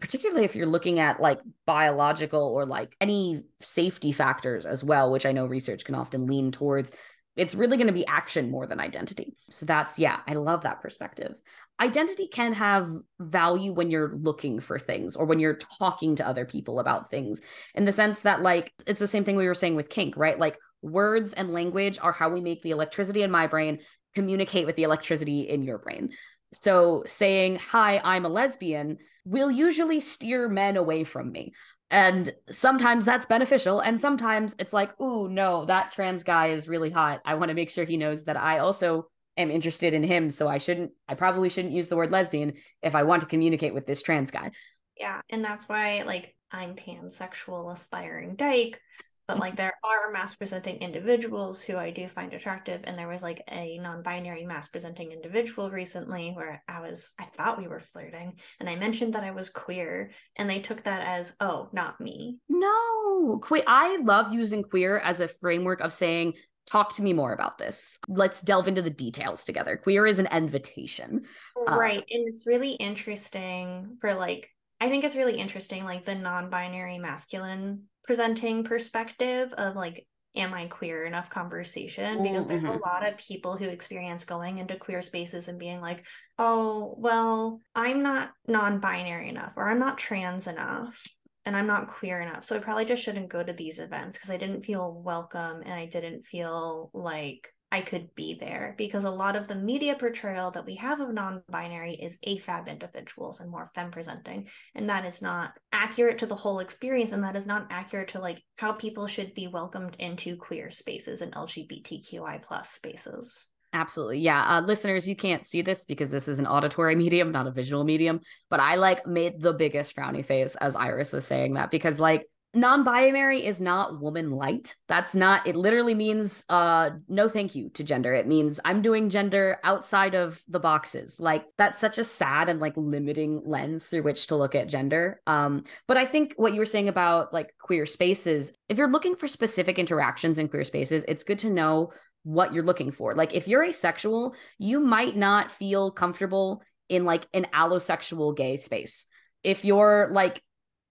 particularly 0.00 0.46
if 0.46 0.56
you're 0.56 0.66
looking 0.66 0.98
at 0.98 1.20
like 1.20 1.40
biological 1.66 2.54
or 2.54 2.64
like 2.64 2.96
any 3.02 3.42
safety 3.60 4.12
factors 4.12 4.64
as 4.64 4.82
well, 4.82 5.12
which 5.12 5.26
I 5.26 5.32
know 5.32 5.46
research 5.46 5.84
can 5.84 5.94
often 5.94 6.26
lean 6.26 6.50
towards 6.50 6.90
it's 7.36 7.54
really 7.54 7.76
going 7.76 7.88
to 7.88 7.92
be 7.92 8.06
action 8.06 8.50
more 8.50 8.66
than 8.66 8.80
identity. 8.80 9.36
So 9.50 9.66
that's, 9.66 9.98
yeah, 9.98 10.20
I 10.26 10.34
love 10.34 10.62
that 10.62 10.80
perspective. 10.80 11.34
Identity 11.80 12.28
can 12.28 12.52
have 12.52 12.88
value 13.18 13.72
when 13.72 13.90
you're 13.90 14.14
looking 14.14 14.60
for 14.60 14.78
things 14.78 15.16
or 15.16 15.26
when 15.26 15.40
you're 15.40 15.58
talking 15.78 16.16
to 16.16 16.26
other 16.26 16.44
people 16.44 16.78
about 16.78 17.10
things, 17.10 17.40
in 17.74 17.84
the 17.84 17.92
sense 17.92 18.20
that, 18.20 18.42
like, 18.42 18.72
it's 18.86 19.00
the 19.00 19.08
same 19.08 19.24
thing 19.24 19.36
we 19.36 19.48
were 19.48 19.54
saying 19.54 19.74
with 19.74 19.88
kink, 19.88 20.16
right? 20.16 20.38
Like, 20.38 20.58
words 20.82 21.32
and 21.32 21.52
language 21.52 21.98
are 22.00 22.12
how 22.12 22.28
we 22.28 22.40
make 22.40 22.62
the 22.62 22.70
electricity 22.70 23.22
in 23.22 23.30
my 23.30 23.46
brain 23.46 23.80
communicate 24.14 24.66
with 24.66 24.76
the 24.76 24.84
electricity 24.84 25.40
in 25.40 25.62
your 25.62 25.78
brain. 25.78 26.10
So 26.52 27.02
saying, 27.06 27.56
Hi, 27.56 28.00
I'm 28.04 28.24
a 28.24 28.28
lesbian 28.28 28.98
will 29.24 29.50
usually 29.50 30.00
steer 30.00 30.48
men 30.48 30.76
away 30.76 31.04
from 31.04 31.32
me. 31.32 31.54
And 31.90 32.34
sometimes 32.50 33.04
that's 33.04 33.26
beneficial. 33.26 33.80
And 33.80 34.00
sometimes 34.00 34.56
it's 34.58 34.72
like, 34.72 34.92
oh, 34.98 35.26
no, 35.26 35.64
that 35.66 35.92
trans 35.92 36.24
guy 36.24 36.48
is 36.48 36.68
really 36.68 36.90
hot. 36.90 37.20
I 37.24 37.34
want 37.34 37.50
to 37.50 37.54
make 37.54 37.70
sure 37.70 37.84
he 37.84 37.96
knows 37.96 38.24
that 38.24 38.36
I 38.36 38.58
also 38.58 39.08
am 39.36 39.50
interested 39.50 39.94
in 39.94 40.02
him. 40.02 40.30
So 40.30 40.48
I 40.48 40.58
shouldn't, 40.58 40.92
I 41.08 41.14
probably 41.14 41.50
shouldn't 41.50 41.74
use 41.74 41.88
the 41.88 41.96
word 41.96 42.10
lesbian 42.10 42.54
if 42.82 42.94
I 42.94 43.02
want 43.04 43.20
to 43.20 43.28
communicate 43.28 43.74
with 43.74 43.86
this 43.86 44.02
trans 44.02 44.30
guy. 44.30 44.50
Yeah. 44.98 45.20
And 45.30 45.44
that's 45.44 45.68
why, 45.68 46.02
like, 46.04 46.34
I'm 46.50 46.74
pansexual 46.74 47.72
aspiring 47.72 48.36
dyke 48.36 48.80
but 49.26 49.38
like 49.38 49.56
there 49.56 49.74
are 49.82 50.12
mass 50.12 50.36
presenting 50.36 50.76
individuals 50.76 51.62
who 51.62 51.76
I 51.76 51.90
do 51.90 52.08
find 52.08 52.32
attractive. 52.32 52.82
And 52.84 52.98
there 52.98 53.08
was 53.08 53.22
like 53.22 53.42
a 53.50 53.78
non 53.78 54.02
binary 54.02 54.44
mass 54.44 54.68
presenting 54.68 55.12
individual 55.12 55.70
recently 55.70 56.32
where 56.34 56.62
I 56.68 56.80
was, 56.80 57.12
I 57.18 57.24
thought 57.36 57.58
we 57.58 57.68
were 57.68 57.80
flirting. 57.80 58.34
And 58.60 58.68
I 58.68 58.76
mentioned 58.76 59.14
that 59.14 59.24
I 59.24 59.30
was 59.30 59.50
queer. 59.50 60.10
And 60.36 60.48
they 60.48 60.60
took 60.60 60.82
that 60.84 61.06
as, 61.06 61.36
oh, 61.40 61.68
not 61.72 62.00
me. 62.00 62.38
No, 62.48 63.38
queer. 63.42 63.64
I 63.66 63.98
love 64.02 64.32
using 64.32 64.62
queer 64.62 64.98
as 64.98 65.20
a 65.20 65.28
framework 65.28 65.80
of 65.80 65.92
saying, 65.92 66.34
talk 66.66 66.94
to 66.94 67.02
me 67.02 67.12
more 67.12 67.32
about 67.32 67.58
this. 67.58 67.98
Let's 68.08 68.40
delve 68.40 68.68
into 68.68 68.82
the 68.82 68.90
details 68.90 69.44
together. 69.44 69.76
Queer 69.76 70.06
is 70.06 70.18
an 70.18 70.28
invitation. 70.32 71.24
Uh, 71.56 71.76
right. 71.76 71.98
Uh, 71.98 72.04
and 72.10 72.28
it's 72.28 72.46
really 72.46 72.72
interesting 72.72 73.96
for 74.00 74.14
like, 74.14 74.50
I 74.80 74.90
think 74.90 75.04
it's 75.04 75.16
really 75.16 75.38
interesting, 75.38 75.84
like 75.84 76.04
the 76.04 76.14
non 76.14 76.50
binary 76.50 76.98
masculine 76.98 77.84
presenting 78.04 78.64
perspective 78.64 79.52
of 79.54 79.76
like 79.76 80.06
am 80.36 80.52
I 80.52 80.66
queer 80.66 81.04
enough 81.04 81.30
conversation 81.30 82.22
because 82.22 82.46
there's 82.46 82.64
mm-hmm. 82.64 82.82
a 82.82 82.88
lot 82.88 83.06
of 83.06 83.16
people 83.18 83.56
who 83.56 83.68
experience 83.68 84.24
going 84.24 84.58
into 84.58 84.76
queer 84.76 85.00
spaces 85.00 85.48
and 85.48 85.58
being 85.58 85.80
like, 85.80 86.04
oh, 86.38 86.94
well, 86.98 87.60
I'm 87.74 88.02
not 88.02 88.30
non 88.48 88.80
binary 88.80 89.28
enough 89.28 89.52
or 89.56 89.68
I'm 89.68 89.78
not 89.78 89.98
trans 89.98 90.46
enough 90.46 91.00
and 91.46 91.56
I'm 91.56 91.66
not 91.66 91.88
queer 91.88 92.20
enough. 92.20 92.44
So 92.44 92.56
I 92.56 92.60
probably 92.60 92.84
just 92.84 93.02
shouldn't 93.02 93.28
go 93.28 93.42
to 93.42 93.52
these 93.52 93.78
events 93.78 94.18
because 94.18 94.30
I 94.30 94.36
didn't 94.36 94.64
feel 94.64 95.00
welcome 95.04 95.62
and 95.62 95.72
I 95.72 95.86
didn't 95.86 96.26
feel 96.26 96.90
like 96.92 97.53
I 97.74 97.80
could 97.80 98.14
be 98.14 98.34
there 98.34 98.76
because 98.78 99.02
a 99.02 99.10
lot 99.10 99.34
of 99.34 99.48
the 99.48 99.56
media 99.56 99.96
portrayal 99.98 100.52
that 100.52 100.64
we 100.64 100.76
have 100.76 101.00
of 101.00 101.12
non 101.12 101.42
binary 101.50 101.94
is 101.94 102.20
AFAB 102.24 102.68
individuals 102.68 103.40
and 103.40 103.50
more 103.50 103.68
femme 103.74 103.90
presenting. 103.90 104.46
And 104.76 104.88
that 104.88 105.04
is 105.04 105.20
not 105.20 105.54
accurate 105.72 106.18
to 106.18 106.26
the 106.26 106.36
whole 106.36 106.60
experience. 106.60 107.10
And 107.10 107.24
that 107.24 107.34
is 107.34 107.48
not 107.48 107.66
accurate 107.70 108.10
to 108.10 108.20
like 108.20 108.40
how 108.58 108.74
people 108.74 109.08
should 109.08 109.34
be 109.34 109.48
welcomed 109.48 109.96
into 109.98 110.36
queer 110.36 110.70
spaces 110.70 111.20
and 111.20 111.34
LGBTQI 111.34 112.44
plus 112.44 112.70
spaces. 112.70 113.48
Absolutely. 113.72 114.20
Yeah. 114.20 114.44
Uh, 114.44 114.60
listeners, 114.60 115.08
you 115.08 115.16
can't 115.16 115.44
see 115.44 115.60
this 115.60 115.84
because 115.84 116.12
this 116.12 116.28
is 116.28 116.38
an 116.38 116.46
auditory 116.46 116.94
medium, 117.04 117.32
not 117.32 117.48
a 117.48 117.50
visual 117.50 117.82
medium. 117.82 118.20
But 118.50 118.60
I 118.60 118.76
like 118.76 119.04
made 119.04 119.40
the 119.40 119.52
biggest 119.52 119.96
frowny 119.96 120.24
face 120.24 120.54
as 120.54 120.76
Iris 120.76 121.12
was 121.12 121.26
saying 121.26 121.54
that 121.54 121.72
because, 121.72 121.98
like, 121.98 122.28
non-binary 122.54 123.44
is 123.44 123.60
not 123.60 124.00
woman 124.00 124.30
light. 124.30 124.74
That's 124.88 125.14
not 125.14 125.46
it 125.46 125.56
literally 125.56 125.94
means 125.94 126.44
uh 126.48 126.90
no 127.08 127.28
thank 127.28 127.54
you 127.54 127.70
to 127.70 127.84
gender. 127.84 128.14
It 128.14 128.26
means 128.26 128.60
i'm 128.64 128.82
doing 128.82 129.10
gender 129.10 129.58
outside 129.64 130.14
of 130.14 130.42
the 130.48 130.60
boxes. 130.60 131.18
Like 131.18 131.44
that's 131.58 131.80
such 131.80 131.98
a 131.98 132.04
sad 132.04 132.48
and 132.48 132.60
like 132.60 132.74
limiting 132.76 133.42
lens 133.44 133.86
through 133.86 134.02
which 134.02 134.26
to 134.28 134.36
look 134.36 134.54
at 134.54 134.68
gender. 134.68 135.20
Um 135.26 135.64
but 135.86 135.96
i 135.96 136.04
think 136.04 136.34
what 136.36 136.52
you 136.52 136.60
were 136.60 136.66
saying 136.66 136.88
about 136.88 137.32
like 137.32 137.54
queer 137.60 137.86
spaces 137.86 138.52
if 138.68 138.78
you're 138.78 138.90
looking 138.90 139.16
for 139.16 139.28
specific 139.28 139.78
interactions 139.78 140.38
in 140.38 140.48
queer 140.48 140.64
spaces 140.64 141.04
it's 141.08 141.24
good 141.24 141.38
to 141.40 141.50
know 141.50 141.92
what 142.22 142.54
you're 142.54 142.64
looking 142.64 142.90
for. 142.90 143.14
Like 143.14 143.34
if 143.34 143.46
you're 143.48 143.64
asexual 143.64 144.34
you 144.58 144.80
might 144.80 145.16
not 145.16 145.52
feel 145.52 145.90
comfortable 145.90 146.62
in 146.88 147.04
like 147.04 147.26
an 147.32 147.46
allosexual 147.52 148.36
gay 148.36 148.56
space. 148.56 149.06
If 149.42 149.64
you're 149.64 150.10
like 150.12 150.42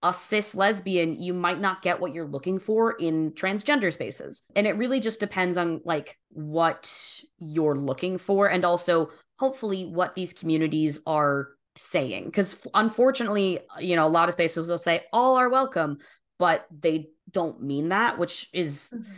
a 0.04 0.12
cis 0.12 0.54
lesbian, 0.54 1.20
you 1.20 1.32
might 1.32 1.60
not 1.60 1.82
get 1.82 1.98
what 1.98 2.12
you're 2.12 2.28
looking 2.28 2.58
for 2.58 2.92
in 2.92 3.32
transgender 3.32 3.92
spaces. 3.92 4.42
And 4.54 4.66
it 4.66 4.76
really 4.76 5.00
just 5.00 5.18
depends 5.18 5.56
on 5.56 5.80
like 5.84 6.18
what 6.28 7.20
you're 7.38 7.76
looking 7.76 8.18
for 8.18 8.46
and 8.46 8.64
also 8.64 9.10
hopefully 9.38 9.86
what 9.86 10.14
these 10.14 10.34
communities 10.34 11.00
are 11.06 11.48
saying. 11.76 12.26
Because 12.26 12.58
unfortunately, 12.74 13.60
you 13.80 13.96
know, 13.96 14.06
a 14.06 14.08
lot 14.08 14.28
of 14.28 14.34
spaces 14.34 14.68
will 14.68 14.78
say 14.78 15.04
all 15.10 15.36
are 15.36 15.48
welcome, 15.48 15.98
but 16.38 16.66
they 16.70 17.08
don't 17.30 17.62
mean 17.62 17.88
that, 17.88 18.18
which 18.18 18.48
is. 18.52 18.92
Mm-hmm 18.94 19.12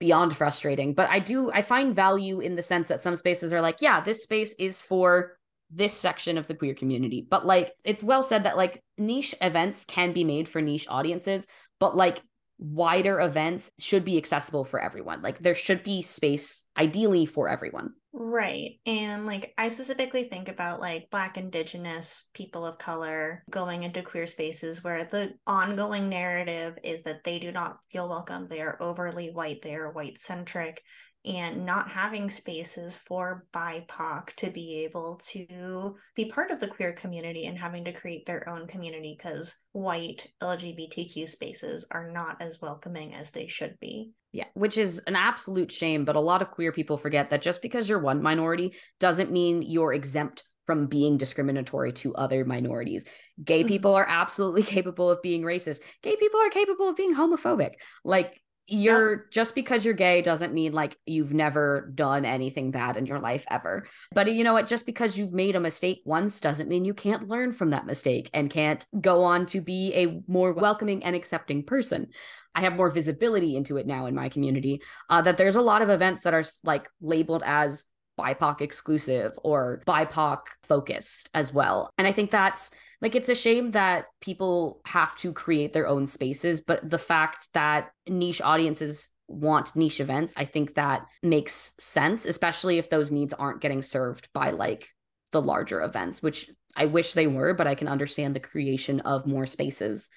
beyond 0.00 0.36
frustrating 0.36 0.94
but 0.94 1.10
i 1.10 1.18
do 1.18 1.50
i 1.50 1.60
find 1.60 1.92
value 1.92 2.38
in 2.38 2.54
the 2.54 2.62
sense 2.62 2.86
that 2.86 3.02
some 3.02 3.16
spaces 3.16 3.52
are 3.52 3.60
like 3.60 3.78
yeah 3.80 4.00
this 4.00 4.22
space 4.22 4.54
is 4.56 4.80
for 4.80 5.37
this 5.70 5.92
section 5.94 6.38
of 6.38 6.46
the 6.46 6.54
queer 6.54 6.74
community. 6.74 7.26
But 7.28 7.46
like 7.46 7.72
it's 7.84 8.04
well 8.04 8.22
said 8.22 8.44
that 8.44 8.56
like 8.56 8.82
niche 8.96 9.34
events 9.40 9.84
can 9.84 10.12
be 10.12 10.24
made 10.24 10.48
for 10.48 10.60
niche 10.60 10.86
audiences, 10.88 11.46
but 11.78 11.96
like 11.96 12.22
wider 12.58 13.20
events 13.20 13.70
should 13.78 14.04
be 14.04 14.18
accessible 14.18 14.64
for 14.64 14.80
everyone. 14.80 15.22
Like 15.22 15.38
there 15.38 15.54
should 15.54 15.82
be 15.82 16.02
space 16.02 16.64
ideally 16.76 17.26
for 17.26 17.48
everyone. 17.48 17.92
Right. 18.12 18.80
And 18.84 19.26
like 19.26 19.54
I 19.58 19.68
specifically 19.68 20.24
think 20.24 20.48
about 20.48 20.80
like 20.80 21.08
black 21.10 21.36
indigenous 21.36 22.28
people 22.34 22.66
of 22.66 22.78
color 22.78 23.44
going 23.50 23.84
into 23.84 24.02
queer 24.02 24.26
spaces 24.26 24.82
where 24.82 25.04
the 25.04 25.34
ongoing 25.46 26.08
narrative 26.08 26.78
is 26.82 27.02
that 27.02 27.22
they 27.22 27.38
do 27.38 27.52
not 27.52 27.78
feel 27.92 28.08
welcome. 28.08 28.48
They 28.48 28.60
are 28.60 28.82
overly 28.82 29.30
white, 29.30 29.62
they 29.62 29.74
are 29.74 29.92
white 29.92 30.18
centric 30.18 30.82
and 31.28 31.66
not 31.66 31.90
having 31.90 32.30
spaces 32.30 32.96
for 32.96 33.44
BIPOC 33.54 34.34
to 34.36 34.50
be 34.50 34.82
able 34.84 35.20
to 35.26 35.94
be 36.16 36.24
part 36.24 36.50
of 36.50 36.58
the 36.58 36.66
queer 36.66 36.94
community 36.94 37.46
and 37.46 37.58
having 37.58 37.84
to 37.84 37.92
create 37.92 38.24
their 38.24 38.48
own 38.48 38.66
community 38.66 39.14
because 39.16 39.54
white 39.72 40.26
LGBTQ 40.42 41.28
spaces 41.28 41.86
are 41.90 42.10
not 42.10 42.40
as 42.40 42.62
welcoming 42.62 43.14
as 43.14 43.30
they 43.30 43.46
should 43.46 43.78
be. 43.78 44.12
Yeah, 44.32 44.46
which 44.54 44.78
is 44.78 45.00
an 45.06 45.16
absolute 45.16 45.70
shame. 45.70 46.06
But 46.06 46.16
a 46.16 46.20
lot 46.20 46.40
of 46.40 46.50
queer 46.50 46.72
people 46.72 46.96
forget 46.96 47.28
that 47.30 47.42
just 47.42 47.60
because 47.60 47.88
you're 47.88 47.98
one 47.98 48.22
minority 48.22 48.74
doesn't 48.98 49.30
mean 49.30 49.60
you're 49.60 49.92
exempt 49.92 50.44
from 50.66 50.86
being 50.86 51.18
discriminatory 51.18 51.92
to 51.92 52.14
other 52.14 52.44
minorities. 52.44 53.04
Gay 53.42 53.60
mm-hmm. 53.60 53.68
people 53.68 53.94
are 53.94 54.06
absolutely 54.08 54.62
capable 54.76 55.10
of 55.10 55.20
being 55.22 55.42
racist. 55.42 55.80
Gay 56.02 56.16
people 56.16 56.40
are 56.40 56.50
capable 56.50 56.88
of 56.88 56.96
being 56.96 57.14
homophobic. 57.14 57.72
Like 58.02 58.40
you're 58.68 59.12
yep. 59.12 59.30
just 59.30 59.54
because 59.54 59.84
you're 59.84 59.94
gay 59.94 60.20
doesn't 60.20 60.52
mean 60.52 60.72
like 60.72 60.98
you've 61.06 61.32
never 61.32 61.90
done 61.94 62.26
anything 62.26 62.70
bad 62.70 62.98
in 62.98 63.06
your 63.06 63.18
life 63.18 63.46
ever. 63.50 63.86
But 64.12 64.30
you 64.30 64.44
know 64.44 64.52
what? 64.52 64.66
Just 64.66 64.84
because 64.84 65.16
you've 65.16 65.32
made 65.32 65.56
a 65.56 65.60
mistake 65.60 66.02
once 66.04 66.38
doesn't 66.38 66.68
mean 66.68 66.84
you 66.84 66.92
can't 66.92 67.28
learn 67.28 67.52
from 67.52 67.70
that 67.70 67.86
mistake 67.86 68.28
and 68.34 68.50
can't 68.50 68.84
go 69.00 69.24
on 69.24 69.46
to 69.46 69.62
be 69.62 69.92
a 69.94 70.22
more 70.30 70.52
welcoming 70.52 71.02
and 71.02 71.16
accepting 71.16 71.64
person. 71.64 72.08
I 72.54 72.60
have 72.60 72.74
more 72.74 72.90
visibility 72.90 73.56
into 73.56 73.78
it 73.78 73.86
now 73.86 74.04
in 74.04 74.14
my 74.14 74.28
community. 74.28 74.82
Uh, 75.08 75.22
that 75.22 75.38
there's 75.38 75.56
a 75.56 75.62
lot 75.62 75.80
of 75.80 75.88
events 75.88 76.22
that 76.24 76.34
are 76.34 76.44
like 76.62 76.88
labeled 77.00 77.42
as 77.46 77.84
BIPOC 78.18 78.60
exclusive 78.60 79.32
or 79.42 79.82
BIPOC 79.86 80.40
focused 80.64 81.30
as 81.32 81.54
well. 81.54 81.90
And 81.96 82.06
I 82.06 82.12
think 82.12 82.30
that's 82.30 82.70
like 83.00 83.14
it's 83.14 83.28
a 83.28 83.34
shame 83.34 83.72
that 83.72 84.06
people 84.20 84.80
have 84.84 85.16
to 85.16 85.32
create 85.32 85.72
their 85.72 85.86
own 85.86 86.06
spaces, 86.06 86.62
but 86.62 86.88
the 86.88 86.98
fact 86.98 87.48
that 87.54 87.90
niche 88.08 88.40
audiences 88.40 89.10
want 89.28 89.76
niche 89.76 90.00
events, 90.00 90.34
I 90.36 90.44
think 90.44 90.74
that 90.74 91.06
makes 91.22 91.74
sense, 91.78 92.24
especially 92.24 92.78
if 92.78 92.90
those 92.90 93.10
needs 93.10 93.34
aren't 93.34 93.60
getting 93.60 93.82
served 93.82 94.28
by 94.32 94.50
like 94.50 94.88
the 95.32 95.42
larger 95.42 95.82
events, 95.82 96.22
which 96.22 96.50
I 96.74 96.86
wish 96.86 97.12
they 97.12 97.26
were, 97.26 97.54
but 97.54 97.66
I 97.66 97.74
can 97.74 97.88
understand 97.88 98.34
the 98.34 98.40
creation 98.40 99.00
of 99.00 99.26
more 99.26 99.46
spaces 99.46 100.08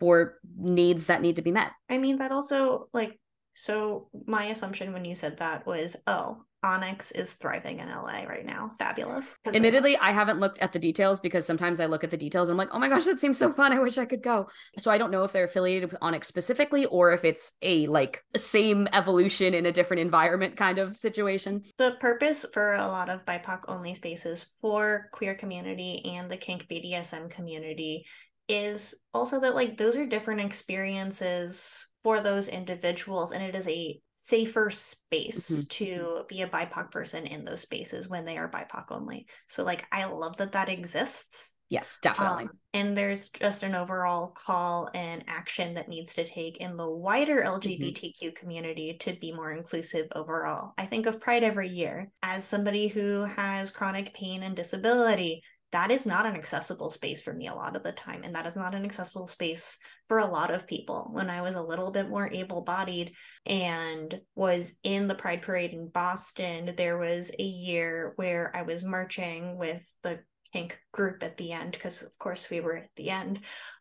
for 0.00 0.38
needs 0.56 1.06
that 1.06 1.22
need 1.22 1.36
to 1.36 1.42
be 1.42 1.52
met. 1.52 1.72
I 1.88 1.98
mean, 1.98 2.16
that 2.16 2.32
also 2.32 2.88
like 2.92 3.18
so 3.54 4.08
my 4.26 4.46
assumption 4.46 4.92
when 4.92 5.04
you 5.04 5.14
said 5.14 5.38
that 5.38 5.66
was, 5.66 5.96
oh, 6.06 6.44
Onyx 6.62 7.12
is 7.12 7.34
thriving 7.34 7.78
in 7.78 7.88
LA 7.88 8.24
right 8.24 8.44
now. 8.44 8.72
Fabulous. 8.78 9.36
Admittedly, 9.46 9.96
I 9.96 10.10
haven't 10.12 10.40
looked 10.40 10.58
at 10.58 10.72
the 10.72 10.78
details 10.78 11.20
because 11.20 11.46
sometimes 11.46 11.78
I 11.78 11.86
look 11.86 12.02
at 12.02 12.10
the 12.10 12.16
details 12.16 12.48
and 12.48 12.54
I'm 12.54 12.58
like, 12.58 12.74
oh 12.74 12.78
my 12.78 12.88
gosh, 12.88 13.04
that 13.04 13.20
seems 13.20 13.38
so 13.38 13.52
fun. 13.52 13.72
I 13.72 13.78
wish 13.78 13.98
I 13.98 14.04
could 14.04 14.22
go. 14.22 14.48
So 14.78 14.90
I 14.90 14.98
don't 14.98 15.10
know 15.10 15.24
if 15.24 15.32
they're 15.32 15.44
affiliated 15.44 15.90
with 15.90 15.98
Onyx 16.02 16.26
specifically 16.26 16.86
or 16.86 17.12
if 17.12 17.24
it's 17.24 17.52
a 17.62 17.86
like 17.86 18.24
same 18.36 18.88
evolution 18.92 19.54
in 19.54 19.66
a 19.66 19.72
different 19.72 20.00
environment 20.00 20.56
kind 20.56 20.78
of 20.78 20.96
situation. 20.96 21.62
The 21.76 21.96
purpose 22.00 22.46
for 22.52 22.74
a 22.74 22.86
lot 22.86 23.08
of 23.08 23.24
BIPOC 23.24 23.62
only 23.68 23.94
spaces 23.94 24.50
for 24.60 25.08
queer 25.12 25.34
community 25.34 26.02
and 26.16 26.30
the 26.30 26.36
kink 26.36 26.66
BDSM 26.68 27.30
community 27.30 28.04
is 28.48 28.94
also 29.12 29.40
that 29.40 29.54
like 29.54 29.76
those 29.76 29.96
are 29.96 30.06
different 30.06 30.40
experiences 30.40 31.87
for 32.02 32.20
those 32.20 32.48
individuals 32.48 33.32
and 33.32 33.42
it 33.42 33.54
is 33.54 33.68
a 33.68 34.00
safer 34.12 34.70
space 34.70 35.50
mm-hmm. 35.50 35.62
to 35.68 36.20
be 36.28 36.42
a 36.42 36.48
bipoc 36.48 36.90
person 36.90 37.26
in 37.26 37.44
those 37.44 37.60
spaces 37.60 38.08
when 38.08 38.24
they 38.24 38.38
are 38.38 38.50
bipoc 38.50 38.84
only 38.90 39.26
so 39.48 39.64
like 39.64 39.84
i 39.90 40.04
love 40.04 40.36
that 40.36 40.52
that 40.52 40.68
exists 40.68 41.56
yes 41.68 41.98
definitely 42.00 42.44
um, 42.44 42.50
and 42.72 42.96
there's 42.96 43.30
just 43.30 43.62
an 43.62 43.74
overall 43.74 44.28
call 44.28 44.88
and 44.94 45.24
action 45.26 45.74
that 45.74 45.88
needs 45.88 46.14
to 46.14 46.24
take 46.24 46.58
in 46.58 46.76
the 46.76 46.88
wider 46.88 47.42
lgbtq 47.42 48.22
mm-hmm. 48.22 48.34
community 48.36 48.96
to 49.00 49.14
be 49.20 49.32
more 49.32 49.52
inclusive 49.52 50.06
overall 50.14 50.72
i 50.78 50.86
think 50.86 51.06
of 51.06 51.20
pride 51.20 51.42
every 51.42 51.68
year 51.68 52.10
as 52.22 52.44
somebody 52.44 52.86
who 52.86 53.24
has 53.24 53.70
chronic 53.70 54.14
pain 54.14 54.44
and 54.44 54.54
disability 54.54 55.42
that 55.72 55.90
is 55.90 56.06
not 56.06 56.24
an 56.24 56.34
accessible 56.34 56.90
space 56.90 57.20
for 57.20 57.32
me 57.32 57.48
a 57.48 57.54
lot 57.54 57.76
of 57.76 57.82
the 57.82 57.92
time. 57.92 58.22
And 58.24 58.34
that 58.34 58.46
is 58.46 58.56
not 58.56 58.74
an 58.74 58.84
accessible 58.84 59.28
space 59.28 59.78
for 60.06 60.18
a 60.18 60.30
lot 60.30 60.50
of 60.50 60.66
people. 60.66 61.08
When 61.12 61.28
I 61.28 61.42
was 61.42 61.56
a 61.56 61.62
little 61.62 61.90
bit 61.90 62.08
more 62.08 62.30
able 62.32 62.62
bodied 62.62 63.12
and 63.44 64.18
was 64.34 64.74
in 64.82 65.08
the 65.08 65.14
Pride 65.14 65.42
Parade 65.42 65.72
in 65.72 65.88
Boston, 65.88 66.74
there 66.76 66.96
was 66.96 67.30
a 67.38 67.42
year 67.42 68.14
where 68.16 68.50
I 68.54 68.62
was 68.62 68.84
marching 68.84 69.58
with 69.58 69.86
the 70.02 70.20
kink 70.52 70.80
group 70.92 71.22
at 71.22 71.36
the 71.36 71.52
end, 71.52 71.72
because 71.72 72.00
of 72.00 72.18
course 72.18 72.48
we 72.48 72.60
were 72.60 72.76
at 72.76 72.88
the 72.96 73.10
end. 73.10 73.40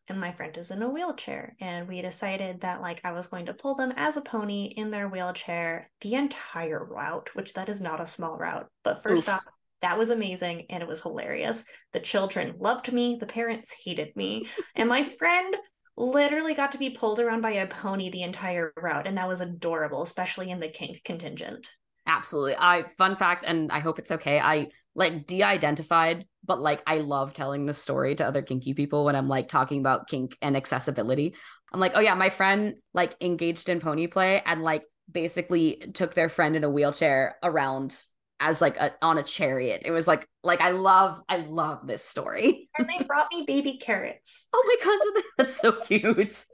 And 0.10 0.19
my 0.19 0.32
friend 0.32 0.56
is 0.58 0.71
in 0.71 0.82
a 0.82 0.89
wheelchair. 0.89 1.56
And 1.60 1.88
we 1.88 2.02
decided 2.02 2.62
that 2.62 2.82
like 2.82 3.02
I 3.04 3.13
was 3.13 3.28
going 3.28 3.45
to 3.45 3.54
pull 3.54 3.76
them 3.76 3.93
as 3.95 4.17
a 4.17 4.21
pony 4.21 4.73
in 4.76 4.91
their 4.91 5.08
wheelchair 5.08 5.89
the 6.02 6.15
entire 6.15 6.84
route, 6.84 7.30
which 7.34 7.54
that 7.54 7.69
is 7.69 7.82
not 7.82 8.02
a 8.02 8.08
small 8.08 8.38
route. 8.38 8.67
But 8.84 9.04
first 9.04 9.28
Oof. 9.28 9.36
off, 9.36 9.43
that 9.81 9.97
was 9.97 10.09
amazing 10.09 10.65
and 10.69 10.81
it 10.81 10.89
was 10.89 11.01
hilarious. 11.01 11.63
The 11.93 11.99
children 11.99 12.55
loved 12.59 12.91
me, 12.91 13.17
the 13.19 13.25
parents 13.25 13.73
hated 13.83 14.15
me, 14.15 14.47
and 14.75 14.89
my 14.89 15.03
friend 15.03 15.55
literally 15.95 16.53
got 16.53 16.71
to 16.73 16.77
be 16.77 16.91
pulled 16.91 17.19
around 17.19 17.41
by 17.41 17.51
a 17.51 17.67
pony 17.67 18.09
the 18.09 18.23
entire 18.23 18.71
route 18.77 19.07
and 19.07 19.17
that 19.17 19.27
was 19.27 19.41
adorable, 19.41 20.03
especially 20.03 20.51
in 20.51 20.59
the 20.59 20.69
kink 20.69 21.03
contingent. 21.03 21.67
Absolutely. 22.05 22.55
I 22.57 22.85
fun 22.97 23.17
fact 23.17 23.43
and 23.45 23.71
I 23.71 23.79
hope 23.79 23.99
it's 23.99 24.11
okay. 24.11 24.39
I 24.39 24.67
like 24.95 25.27
de-identified, 25.27 26.25
but 26.45 26.61
like 26.61 26.81
I 26.87 26.99
love 26.99 27.33
telling 27.33 27.65
this 27.65 27.77
story 27.77 28.15
to 28.15 28.25
other 28.25 28.41
kinky 28.41 28.73
people 28.73 29.03
when 29.03 29.15
I'm 29.15 29.27
like 29.27 29.49
talking 29.49 29.79
about 29.79 30.07
kink 30.07 30.37
and 30.41 30.55
accessibility. 30.55 31.35
I'm 31.73 31.81
like, 31.81 31.91
"Oh 31.95 31.99
yeah, 31.99 32.13
my 32.13 32.29
friend 32.29 32.75
like 32.93 33.15
engaged 33.19 33.67
in 33.67 33.81
pony 33.81 34.07
play 34.07 34.41
and 34.45 34.63
like 34.63 34.83
basically 35.11 35.83
took 35.93 36.13
their 36.13 36.29
friend 36.29 36.55
in 36.55 36.63
a 36.63 36.69
wheelchair 36.69 37.35
around 37.43 38.01
as 38.39 38.62
like 38.62 38.78
a, 38.78 38.93
on 39.02 39.17
a 39.17 39.23
chariot. 39.23 39.84
It 39.86 39.91
was 39.91 40.08
like 40.08 40.28
like 40.43 40.62
I 40.62 40.71
love 40.71 41.21
I 41.28 41.38
love 41.38 41.88
this 41.88 42.04
story. 42.04 42.69
And 42.78 42.88
they 42.88 43.04
brought 43.06 43.28
me 43.32 43.43
baby 43.45 43.78
carrots. 43.78 44.47
Oh 44.54 44.63
my 44.65 44.86
god, 44.86 45.23
that's 45.38 45.60
so 45.60 45.73
cute. 45.73 46.45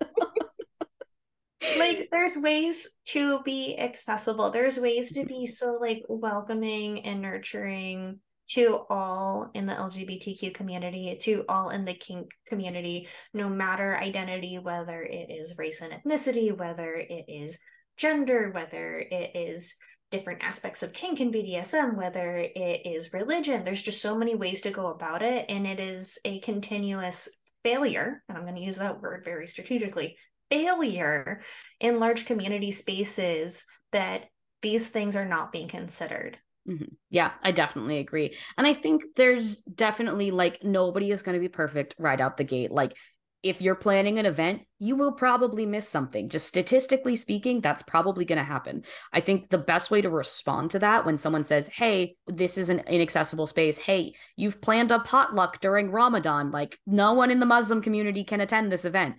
like 1.77 2.07
there's 2.11 2.37
ways 2.37 2.89
to 3.07 3.41
be 3.43 3.77
accessible. 3.77 4.51
There's 4.51 4.79
ways 4.79 5.13
to 5.13 5.25
be 5.25 5.45
mm-hmm. 5.45 5.45
so 5.45 5.77
like 5.79 6.03
welcoming 6.07 7.05
and 7.05 7.21
nurturing 7.21 8.19
to 8.45 8.81
all 8.89 9.49
in 9.53 9.65
the 9.65 9.73
LGBTQ 9.73 10.53
community, 10.53 11.17
to 11.21 11.45
all 11.47 11.69
in 11.69 11.85
the 11.85 11.93
kink 11.93 12.29
community, 12.45 13.07
no 13.33 13.47
matter 13.47 13.97
identity, 13.97 14.59
whether 14.59 15.01
it 15.01 15.31
is 15.31 15.57
race 15.57 15.81
and 15.81 15.93
ethnicity, 15.93 16.55
whether 16.55 16.93
it 16.95 17.25
is 17.27 17.57
gender, 17.97 18.51
whether 18.51 18.99
it 18.99 19.31
is 19.35 19.75
different 20.13 20.43
aspects 20.43 20.83
of 20.83 20.93
kink 20.93 21.19
and 21.19 21.33
BDSM, 21.33 21.95
whether 21.95 22.37
it 22.37 22.85
is 22.85 23.13
religion. 23.13 23.63
There's 23.63 23.81
just 23.81 24.01
so 24.01 24.15
many 24.15 24.35
ways 24.35 24.61
to 24.61 24.69
go 24.69 24.87
about 24.87 25.23
it. 25.23 25.45
And 25.49 25.65
it 25.65 25.79
is 25.79 26.19
a 26.23 26.39
continuous 26.41 27.27
failure, 27.63 28.23
and 28.29 28.37
I'm 28.37 28.43
going 28.43 28.55
to 28.55 28.61
use 28.61 28.77
that 28.77 29.01
word 29.01 29.23
very 29.25 29.47
strategically 29.47 30.15
failure 30.51 31.41
in 31.79 31.99
large 31.99 32.25
community 32.25 32.69
spaces 32.69 33.63
that 33.91 34.25
these 34.61 34.89
things 34.89 35.15
are 35.15 35.25
not 35.25 35.51
being 35.51 35.67
considered. 35.67 36.37
Mm-hmm. 36.69 36.93
Yeah, 37.09 37.31
I 37.41 37.51
definitely 37.51 37.97
agree. 37.97 38.37
And 38.57 38.67
I 38.67 38.73
think 38.73 39.03
there's 39.15 39.57
definitely 39.57 40.29
like 40.29 40.63
nobody 40.63 41.11
is 41.11 41.23
going 41.23 41.33
to 41.33 41.41
be 41.41 41.49
perfect 41.49 41.95
right 41.97 42.21
out 42.21 42.37
the 42.37 42.43
gate. 42.43 42.71
Like 42.71 42.95
if 43.43 43.61
you're 43.61 43.75
planning 43.75 44.17
an 44.17 44.25
event, 44.25 44.61
you 44.79 44.95
will 44.95 45.11
probably 45.11 45.65
miss 45.65 45.87
something. 45.87 46.29
Just 46.29 46.47
statistically 46.47 47.15
speaking, 47.15 47.59
that's 47.59 47.83
probably 47.83 48.23
going 48.23 48.37
to 48.37 48.43
happen. 48.43 48.83
I 49.11 49.19
think 49.19 49.49
the 49.49 49.57
best 49.57 49.91
way 49.91 50.01
to 50.01 50.09
respond 50.09 50.71
to 50.71 50.79
that 50.79 51.05
when 51.05 51.17
someone 51.17 51.43
says, 51.43 51.67
Hey, 51.67 52.15
this 52.25 52.57
is 52.57 52.69
an 52.69 52.79
inaccessible 52.87 53.45
space. 53.45 53.77
Hey, 53.77 54.13
you've 54.37 54.61
planned 54.61 54.91
a 54.91 54.99
potluck 54.99 55.59
during 55.59 55.91
Ramadan. 55.91 56.51
Like, 56.51 56.79
no 56.87 57.13
one 57.13 57.31
in 57.31 57.41
the 57.41 57.45
Muslim 57.45 57.81
community 57.81 58.23
can 58.23 58.39
attend 58.39 58.71
this 58.71 58.85
event. 58.85 59.15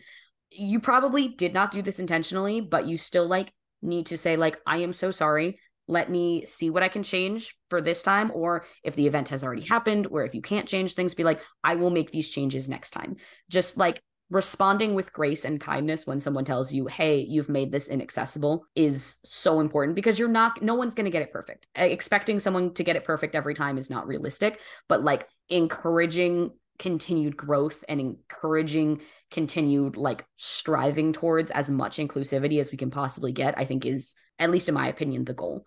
You 0.51 0.81
probably 0.81 1.29
did 1.29 1.53
not 1.53 1.71
do 1.71 1.83
this 1.83 1.99
intentionally, 1.99 2.63
but 2.63 2.87
you 2.87 2.97
still 2.97 3.29
like 3.29 3.53
need 3.83 4.07
to 4.07 4.19
say, 4.19 4.37
like, 4.37 4.59
I 4.67 4.79
am 4.79 4.95
so 4.95 5.11
sorry 5.11 5.59
let 5.87 6.11
me 6.11 6.47
see 6.47 6.71
what 6.71 6.83
I 6.83 6.89
can 6.89 7.03
change 7.03 7.57
for 7.69 7.81
this 7.81 8.03
time. 8.03 8.31
Or 8.35 8.65
if 8.83 8.97
the 8.97 9.07
event 9.07 9.29
has 9.29 9.45
already 9.45 9.63
happened, 9.63 10.07
or 10.07 10.25
if 10.25 10.35
you 10.35 10.41
can't 10.41 10.69
change 10.69 10.95
things, 10.95 11.15
be 11.15 11.25
like, 11.25 11.41
I 11.63 11.75
will 11.75 11.91
make 11.91 12.11
these 12.11 12.31
changes 12.31 12.69
next 12.69 12.91
time. 12.91 13.17
Just 13.51 13.77
like 13.77 14.03
responding 14.35 14.95
with 14.95 15.13
grace 15.13 15.45
and 15.45 15.61
kindness 15.61 16.09
when 16.09 16.21
someone 16.21 16.45
tells 16.45 16.73
you, 16.73 16.89
hey, 16.89 17.19
you've 17.19 17.49
made 17.49 17.71
this 17.71 17.87
inaccessible 17.87 18.67
is 18.75 19.17
so 19.25 19.61
important 19.61 19.95
because 19.95 20.19
you're 20.19 20.29
not, 20.29 20.61
no 20.61 20.75
one's 20.75 20.97
going 20.97 21.05
to 21.05 21.11
get 21.11 21.23
it 21.23 21.33
perfect. 21.33 21.69
Expecting 21.77 22.41
someone 22.41 22.75
to 22.75 22.83
get 22.83 22.97
it 22.97 23.05
perfect 23.05 23.37
every 23.37 23.55
time 23.55 23.79
is 23.79 23.89
not 23.89 24.09
realistic, 24.09 24.59
but 24.89 25.05
like 25.05 25.29
encouraging 25.49 26.51
continued 26.81 27.37
growth 27.37 27.85
and 27.89 28.01
encouraging 28.01 29.01
continued 29.31 29.97
like 29.97 30.27
striving 30.37 31.13
towards 31.13 31.53
as 31.53 31.71
much 31.71 31.99
inclusivity 31.99 32.61
as 32.61 32.73
we 32.73 32.77
can 32.77 32.91
possibly 32.91 33.31
get, 33.31 33.57
I 33.57 33.65
think 33.65 33.87
is 33.87 34.15
at 34.41 34.51
least 34.51 34.69
in 34.69 34.75
my 34.75 34.89
opinion, 34.89 35.25
the 35.25 35.33
goal. 35.33 35.65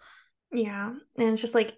Yeah. 0.51 0.91
And 1.17 1.29
it's 1.29 1.41
just 1.41 1.55
like 1.55 1.73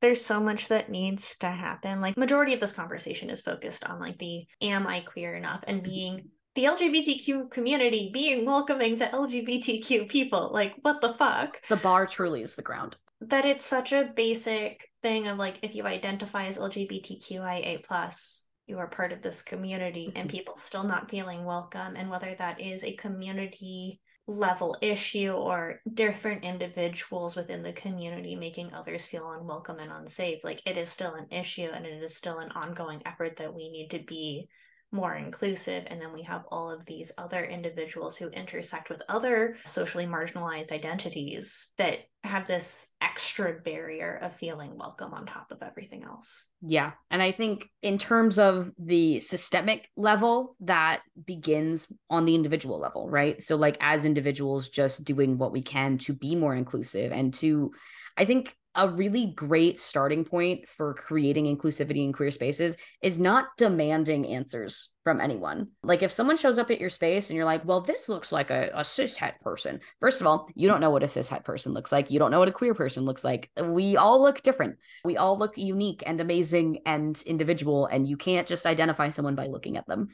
there's 0.00 0.24
so 0.24 0.40
much 0.40 0.68
that 0.68 0.90
needs 0.90 1.36
to 1.38 1.48
happen. 1.48 2.00
Like 2.00 2.16
majority 2.16 2.54
of 2.54 2.60
this 2.60 2.72
conversation 2.72 3.30
is 3.30 3.42
focused 3.42 3.84
on 3.84 3.98
like 3.98 4.18
the 4.18 4.46
am 4.62 4.86
I 4.86 5.00
queer 5.00 5.34
enough 5.34 5.64
and 5.66 5.82
mm-hmm. 5.82 5.90
being 5.90 6.28
the 6.54 6.64
LGBTQ 6.64 7.50
community 7.50 8.10
being 8.12 8.44
welcoming 8.44 8.96
to 8.96 9.06
LGBTQ 9.06 10.08
people. 10.08 10.50
Like 10.52 10.74
what 10.82 11.00
the 11.00 11.14
fuck? 11.14 11.60
The 11.68 11.76
bar 11.76 12.06
truly 12.06 12.42
is 12.42 12.54
the 12.54 12.62
ground. 12.62 12.96
That 13.20 13.44
it's 13.44 13.66
such 13.66 13.92
a 13.92 14.12
basic 14.14 14.88
thing 15.02 15.26
of 15.26 15.38
like 15.38 15.58
if 15.62 15.74
you 15.74 15.84
identify 15.84 16.46
as 16.46 16.58
LGBTQIA 16.58 17.84
plus, 17.84 18.44
you 18.66 18.78
are 18.78 18.86
part 18.86 19.12
of 19.12 19.22
this 19.22 19.42
community 19.42 20.06
and 20.14 20.28
mm-hmm. 20.28 20.36
people 20.36 20.56
still 20.56 20.84
not 20.84 21.10
feeling 21.10 21.44
welcome 21.44 21.96
and 21.96 22.10
whether 22.10 22.34
that 22.34 22.60
is 22.60 22.84
a 22.84 22.92
community 22.94 24.00
level 24.28 24.76
issue 24.82 25.32
or 25.32 25.80
different 25.94 26.44
individuals 26.44 27.34
within 27.34 27.62
the 27.62 27.72
community 27.72 28.36
making 28.36 28.72
others 28.74 29.06
feel 29.06 29.32
unwelcome 29.32 29.78
and 29.78 29.90
unsafe 29.90 30.44
like 30.44 30.62
it 30.66 30.76
is 30.76 30.90
still 30.90 31.14
an 31.14 31.26
issue 31.30 31.70
and 31.72 31.86
it 31.86 32.02
is 32.02 32.14
still 32.14 32.38
an 32.38 32.52
ongoing 32.52 33.00
effort 33.06 33.36
that 33.36 33.54
we 33.54 33.70
need 33.70 33.90
to 33.90 33.98
be 34.00 34.48
more 34.90 35.16
inclusive 35.16 35.84
and 35.88 36.00
then 36.00 36.12
we 36.12 36.22
have 36.22 36.44
all 36.50 36.70
of 36.70 36.84
these 36.86 37.12
other 37.18 37.44
individuals 37.44 38.16
who 38.16 38.28
intersect 38.30 38.88
with 38.88 39.02
other 39.08 39.56
socially 39.66 40.06
marginalized 40.06 40.72
identities 40.72 41.68
that 41.76 41.98
have 42.24 42.46
this 42.46 42.86
extra 43.02 43.52
barrier 43.52 44.18
of 44.22 44.34
feeling 44.36 44.76
welcome 44.76 45.12
on 45.12 45.26
top 45.26 45.48
of 45.50 45.62
everything 45.62 46.04
else. 46.04 46.46
Yeah 46.62 46.92
and 47.10 47.22
i 47.22 47.30
think 47.30 47.68
in 47.82 47.98
terms 47.98 48.38
of 48.38 48.70
the 48.78 49.20
systemic 49.20 49.88
level 49.96 50.56
that 50.60 51.00
begins 51.26 51.86
on 52.08 52.24
the 52.24 52.34
individual 52.34 52.80
level 52.80 53.10
right? 53.10 53.42
So 53.42 53.56
like 53.56 53.76
as 53.80 54.04
individuals 54.04 54.68
just 54.68 55.04
doing 55.04 55.36
what 55.36 55.52
we 55.52 55.62
can 55.62 55.98
to 55.98 56.14
be 56.14 56.34
more 56.34 56.54
inclusive 56.54 57.12
and 57.12 57.34
to 57.34 57.72
i 58.16 58.24
think 58.24 58.56
a 58.74 58.88
really 58.88 59.26
great 59.34 59.80
starting 59.80 60.24
point 60.24 60.68
for 60.68 60.94
creating 60.94 61.44
inclusivity 61.44 62.04
in 62.04 62.12
queer 62.12 62.30
spaces 62.30 62.76
is 63.02 63.18
not 63.18 63.46
demanding 63.56 64.26
answers 64.26 64.90
from 65.02 65.20
anyone. 65.20 65.68
Like 65.82 66.02
if 66.02 66.12
someone 66.12 66.36
shows 66.36 66.58
up 66.58 66.70
at 66.70 66.80
your 66.80 66.90
space 66.90 67.30
and 67.30 67.36
you're 67.36 67.46
like, 67.46 67.64
well, 67.64 67.80
this 67.80 68.08
looks 68.08 68.30
like 68.30 68.50
a, 68.50 68.70
a 68.74 68.84
cis 68.84 69.16
het 69.16 69.40
person. 69.40 69.80
First 70.00 70.20
of 70.20 70.26
all, 70.26 70.48
you 70.54 70.68
don't 70.68 70.80
know 70.80 70.90
what 70.90 71.02
a 71.02 71.08
cis 71.08 71.28
het 71.28 71.44
person 71.44 71.72
looks 71.72 71.90
like. 71.90 72.10
You 72.10 72.18
don't 72.18 72.30
know 72.30 72.38
what 72.38 72.48
a 72.48 72.52
queer 72.52 72.74
person 72.74 73.04
looks 73.04 73.24
like. 73.24 73.50
We 73.60 73.96
all 73.96 74.20
look 74.20 74.42
different. 74.42 74.76
We 75.04 75.16
all 75.16 75.38
look 75.38 75.56
unique 75.56 76.02
and 76.06 76.20
amazing 76.20 76.80
and 76.84 77.20
individual. 77.26 77.86
And 77.86 78.06
you 78.06 78.16
can't 78.16 78.46
just 78.46 78.66
identify 78.66 79.10
someone 79.10 79.34
by 79.34 79.46
looking 79.46 79.76
at 79.76 79.86
them. 79.86 80.08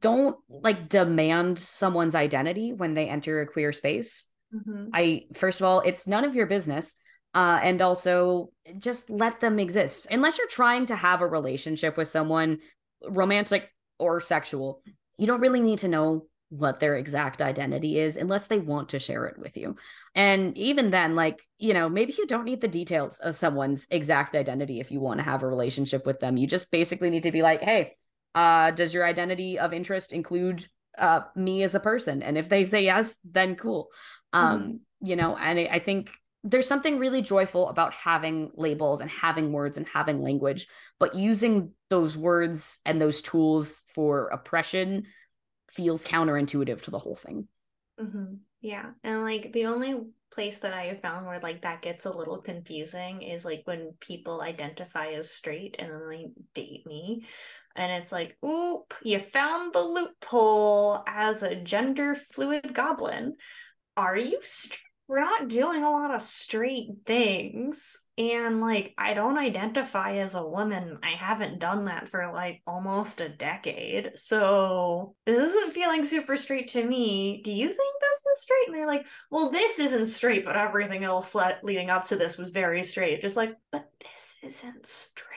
Don't 0.00 0.36
like 0.48 0.88
demand 0.88 1.58
someone's 1.58 2.14
identity 2.14 2.74
when 2.74 2.94
they 2.94 3.08
enter 3.08 3.40
a 3.40 3.46
queer 3.46 3.72
space. 3.72 4.26
Mm-hmm. 4.54 4.90
I, 4.92 5.22
first 5.34 5.60
of 5.60 5.66
all, 5.66 5.80
it's 5.80 6.06
none 6.06 6.24
of 6.24 6.34
your 6.34 6.46
business 6.46 6.94
uh, 7.34 7.58
and 7.62 7.82
also 7.82 8.50
just 8.78 9.10
let 9.10 9.40
them 9.40 9.58
exist. 9.58 10.06
Unless 10.10 10.38
you're 10.38 10.46
trying 10.46 10.86
to 10.86 10.96
have 10.96 11.20
a 11.20 11.26
relationship 11.26 11.96
with 11.96 12.08
someone, 12.08 12.58
romantic 13.08 13.70
or 13.98 14.20
sexual, 14.20 14.82
you 15.18 15.26
don't 15.26 15.40
really 15.40 15.60
need 15.60 15.80
to 15.80 15.88
know 15.88 16.26
what 16.50 16.78
their 16.78 16.94
exact 16.94 17.42
identity 17.42 17.98
is 17.98 18.16
unless 18.16 18.46
they 18.46 18.60
want 18.60 18.90
to 18.90 18.98
share 19.00 19.26
it 19.26 19.38
with 19.38 19.56
you. 19.56 19.74
And 20.14 20.56
even 20.56 20.90
then, 20.90 21.16
like, 21.16 21.42
you 21.58 21.74
know, 21.74 21.88
maybe 21.88 22.14
you 22.16 22.26
don't 22.26 22.44
need 22.44 22.60
the 22.60 22.68
details 22.68 23.18
of 23.18 23.36
someone's 23.36 23.88
exact 23.90 24.36
identity 24.36 24.78
if 24.78 24.92
you 24.92 25.00
want 25.00 25.18
to 25.18 25.24
have 25.24 25.42
a 25.42 25.48
relationship 25.48 26.06
with 26.06 26.20
them. 26.20 26.36
You 26.36 26.46
just 26.46 26.70
basically 26.70 27.10
need 27.10 27.24
to 27.24 27.32
be 27.32 27.42
like, 27.42 27.60
hey, 27.60 27.96
uh, 28.36 28.70
does 28.70 28.94
your 28.94 29.04
identity 29.04 29.58
of 29.58 29.72
interest 29.72 30.12
include 30.12 30.68
uh, 30.96 31.22
me 31.34 31.64
as 31.64 31.74
a 31.74 31.80
person? 31.80 32.22
And 32.22 32.38
if 32.38 32.48
they 32.48 32.62
say 32.62 32.84
yes, 32.84 33.16
then 33.24 33.56
cool. 33.56 33.88
Um, 34.32 34.60
mm-hmm. 34.60 35.06
You 35.06 35.16
know, 35.16 35.36
and 35.36 35.58
I 35.58 35.80
think 35.80 36.10
there's 36.44 36.68
something 36.68 36.98
really 36.98 37.22
joyful 37.22 37.70
about 37.70 37.94
having 37.94 38.50
labels 38.54 39.00
and 39.00 39.10
having 39.10 39.50
words 39.50 39.78
and 39.78 39.88
having 39.88 40.20
language, 40.20 40.68
but 41.00 41.14
using 41.14 41.70
those 41.88 42.18
words 42.18 42.78
and 42.84 43.00
those 43.00 43.22
tools 43.22 43.82
for 43.94 44.28
oppression 44.28 45.04
feels 45.70 46.04
counterintuitive 46.04 46.82
to 46.82 46.90
the 46.90 46.98
whole 46.98 47.16
thing. 47.16 47.48
Mm-hmm. 47.98 48.34
Yeah. 48.60 48.90
And 49.02 49.22
like 49.22 49.52
the 49.52 49.66
only 49.66 49.94
place 50.32 50.58
that 50.58 50.74
I 50.74 50.84
have 50.86 51.00
found 51.00 51.26
where 51.26 51.40
like 51.40 51.62
that 51.62 51.80
gets 51.80 52.04
a 52.04 52.12
little 52.12 52.42
confusing 52.42 53.22
is 53.22 53.44
like 53.44 53.62
when 53.64 53.94
people 54.00 54.42
identify 54.42 55.12
as 55.12 55.30
straight 55.30 55.76
and 55.78 55.90
then 55.90 56.08
they 56.10 56.26
date 56.54 56.86
me. 56.86 57.24
And 57.74 57.90
it's 57.90 58.12
like, 58.12 58.36
oop, 58.44 58.92
you 59.02 59.18
found 59.18 59.72
the 59.72 59.80
loophole 59.80 61.02
as 61.06 61.42
a 61.42 61.56
gender 61.56 62.14
fluid 62.14 62.74
goblin. 62.74 63.34
Are 63.96 64.16
you 64.16 64.40
straight? 64.42 64.78
We're 65.06 65.20
not 65.20 65.48
doing 65.48 65.84
a 65.84 65.90
lot 65.90 66.14
of 66.14 66.22
straight 66.22 66.88
things 67.04 68.00
and 68.16 68.60
like 68.60 68.94
i 68.96 69.12
don't 69.12 69.38
identify 69.38 70.16
as 70.16 70.34
a 70.34 70.46
woman. 70.46 70.98
I 71.02 71.10
haven't 71.10 71.58
done 71.58 71.86
that 71.86 72.08
for 72.08 72.30
like 72.32 72.62
almost 72.66 73.20
a 73.20 73.28
decade. 73.28 74.12
So 74.14 75.14
this 75.26 75.52
isn't 75.52 75.72
feeling 75.72 76.04
super 76.04 76.36
straight 76.36 76.68
to 76.68 76.84
me. 76.84 77.42
Do 77.42 77.52
you 77.52 77.66
think 77.66 77.78
this 78.00 78.36
is 78.36 78.42
straight? 78.42 78.68
And 78.68 78.76
they're 78.76 78.86
like 78.86 79.06
well 79.30 79.50
this 79.50 79.78
isn't 79.78 80.06
straight 80.06 80.44
but 80.44 80.56
everything 80.56 81.04
else 81.04 81.34
le- 81.34 81.58
leading 81.62 81.90
up 81.90 82.06
to 82.06 82.16
this 82.16 82.38
was 82.38 82.50
very 82.50 82.82
straight. 82.82 83.20
Just 83.20 83.36
like 83.36 83.54
but 83.72 83.88
this 84.00 84.38
isn't 84.42 84.86
straight. 84.86 85.28